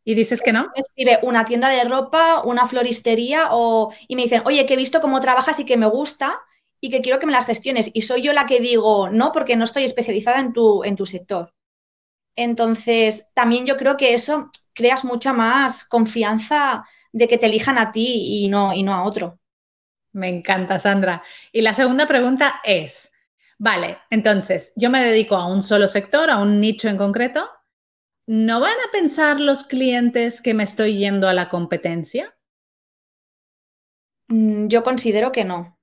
¿Y 0.09 0.15
dices 0.15 0.41
que 0.41 0.53
no? 0.53 0.69
Me 0.73 0.81
escribe 0.81 1.19
una 1.23 1.45
tienda 1.45 1.69
de 1.69 1.83
ropa, 1.83 2.41
una 2.45 2.69
floristería 2.69 3.49
o, 3.51 3.93
y 4.07 4.15
me 4.15 4.23
dicen, 4.23 4.43
oye, 4.45 4.65
que 4.65 4.75
he 4.75 4.77
visto 4.77 5.01
cómo 5.01 5.19
trabajas 5.19 5.59
y 5.59 5.65
que 5.65 5.77
me 5.77 5.87
gusta 5.87 6.41
y 6.81 6.91
que 6.91 7.01
quiero 7.01 7.19
que 7.19 7.27
me 7.27 7.33
las 7.33 7.45
gestiones. 7.45 7.91
Y 7.93 8.03
soy 8.03 8.23
yo 8.23 8.33
la 8.33 8.47
que 8.47 8.61
digo, 8.61 9.11
no, 9.11 9.33
porque 9.33 9.57
no 9.57 9.65
estoy 9.65 9.83
especializada 9.83 10.39
en 10.39 10.53
tu, 10.53 10.85
en 10.85 10.95
tu 10.95 11.07
sector. 11.07 11.53
Entonces, 12.37 13.31
también 13.35 13.67
yo 13.67 13.77
creo 13.77 13.97
que 13.97 14.15
eso 14.15 14.53
creas 14.75 15.05
mucha 15.05 15.33
más 15.33 15.85
confianza 15.85 16.85
de 17.13 17.27
que 17.27 17.39
te 17.39 17.47
elijan 17.47 17.77
a 17.77 17.91
ti 17.91 18.45
y 18.45 18.49
no, 18.49 18.73
y 18.73 18.85
no 18.85 18.95
a 18.95 19.03
otro. 19.03 19.41
Me 20.13 20.29
encanta, 20.29 20.79
Sandra. 20.79 21.21
Y 21.51 21.63
la 21.63 21.75
segunda 21.75 22.07
pregunta 22.07 22.61
es, 22.63 23.11
Vale, 23.59 23.99
entonces 24.11 24.73
yo 24.77 24.91
me 24.91 25.03
dedico 25.03 25.35
a 25.35 25.47
un 25.47 25.63
solo 25.63 25.89
sector, 25.89 26.31
a 26.31 26.37
un 26.37 26.61
nicho 26.61 26.89
en 26.89 26.99
concreto. 26.99 27.49
¿No 28.27 28.61
van 28.61 28.73
a 28.75 28.91
pensar 28.93 29.41
los 29.41 29.65
clientes 29.65 30.43
que 30.43 30.53
me 30.53 30.65
estoy 30.65 30.99
yendo 30.99 31.29
a 31.29 31.35
la 31.35 31.49
competencia? 31.49 32.37
Mm, 34.29 34.69
yo 34.69 34.83
considero 34.83 35.33
que 35.33 35.45
no. 35.45 35.79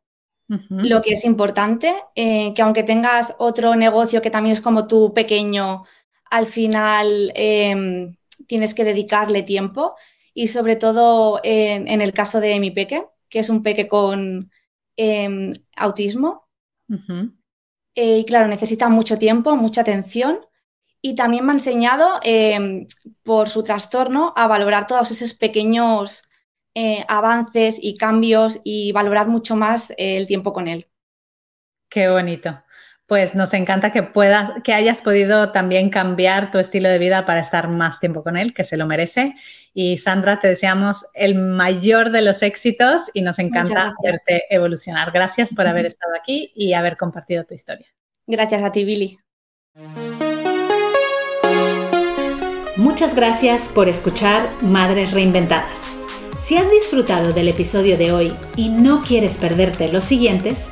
lo 0.69 1.01
que 1.01 1.13
es 1.13 1.25
importante, 1.25 1.95
eh, 2.15 2.53
que 2.53 2.61
aunque 2.61 2.83
tengas 2.83 3.33
otro 3.39 3.75
negocio 3.75 4.21
que 4.21 4.29
también 4.29 4.53
es 4.53 4.61
como 4.61 4.87
tu 4.87 5.11
pequeño, 5.11 5.85
al 6.33 6.47
final 6.47 7.31
em, 7.35 8.15
tienes 8.47 8.73
que 8.73 8.83
dedicarle 8.83 9.43
tiempo 9.43 9.95
y 10.33 10.47
sobre 10.47 10.75
todo 10.75 11.39
en, 11.43 12.01
el 12.01 12.11
caso 12.11 12.39
de 12.39 12.59
mi 12.59 12.71
peque, 12.71 13.05
que 13.29 13.37
es 13.37 13.49
un 13.49 13.61
peque 13.61 13.87
con 13.87 14.49
em, 14.95 15.51
autismo. 15.75 16.47
Eh, 17.93 18.17
y 18.17 18.25
claro, 18.25 18.47
necesita 18.47 18.89
mucho 18.89 19.19
tiempo, 19.19 19.55
mucha 19.55 19.81
atención 19.81 20.39
y 21.03 21.13
también 21.13 21.45
me 21.45 21.51
ha 21.51 21.55
enseñado, 21.55 22.19
em, 22.23 22.87
por 23.21 23.49
su 23.49 23.61
trastorno, 23.61 24.33
a 24.35 24.47
valorar 24.47 24.87
todos 24.87 25.11
esos 25.11 25.35
pequeños 25.35 26.27
eh, 26.73 27.05
avances 27.07 27.77
y 27.79 27.95
cambios 27.95 28.59
y 28.63 28.91
valorar 28.91 29.27
mucho 29.27 29.55
más 29.55 29.91
eh, 29.91 30.17
el 30.17 30.25
tiempo 30.25 30.51
con 30.51 30.67
él. 30.67 30.87
Qué 31.89 32.09
bonito. 32.09 32.63
Pues 33.05 33.35
nos 33.35 33.53
encanta 33.53 33.91
que 33.91 34.01
puedas, 34.01 34.51
que 34.63 34.73
hayas 34.73 35.01
podido 35.01 35.51
también 35.51 35.89
cambiar 35.89 36.51
tu 36.51 36.59
estilo 36.59 36.87
de 36.89 36.99
vida 36.99 37.25
para 37.25 37.41
estar 37.41 37.67
más 37.67 37.99
tiempo 37.99 38.23
con 38.23 38.37
él, 38.37 38.53
que 38.53 38.63
se 38.63 38.77
lo 38.77 38.85
merece. 38.85 39.35
Y 39.73 39.97
Sandra, 39.97 40.39
te 40.39 40.47
deseamos 40.47 41.05
el 41.13 41.35
mayor 41.35 42.11
de 42.11 42.21
los 42.21 42.41
éxitos 42.41 43.11
y 43.13 43.21
nos 43.21 43.39
encanta 43.39 43.93
verte 44.01 44.43
evolucionar. 44.49 45.11
Gracias 45.11 45.53
por 45.53 45.67
haber 45.67 45.85
estado 45.87 46.13
aquí 46.17 46.51
y 46.55 46.73
haber 46.73 46.95
compartido 46.95 47.43
tu 47.43 47.53
historia. 47.53 47.87
Gracias 48.25 48.63
a 48.63 48.71
ti, 48.71 48.85
Billy. 48.85 49.19
Muchas 52.77 53.15
gracias 53.15 53.69
por 53.69 53.87
escuchar 53.87 54.49
Madres 54.61 55.11
Reinventadas. 55.11 55.95
Si 56.39 56.57
has 56.57 56.69
disfrutado 56.71 57.31
del 57.31 57.47
episodio 57.47 57.97
de 57.97 58.11
hoy 58.11 58.33
y 58.55 58.69
no 58.69 59.01
quieres 59.01 59.37
perderte 59.37 59.91
los 59.91 60.03
siguientes, 60.03 60.71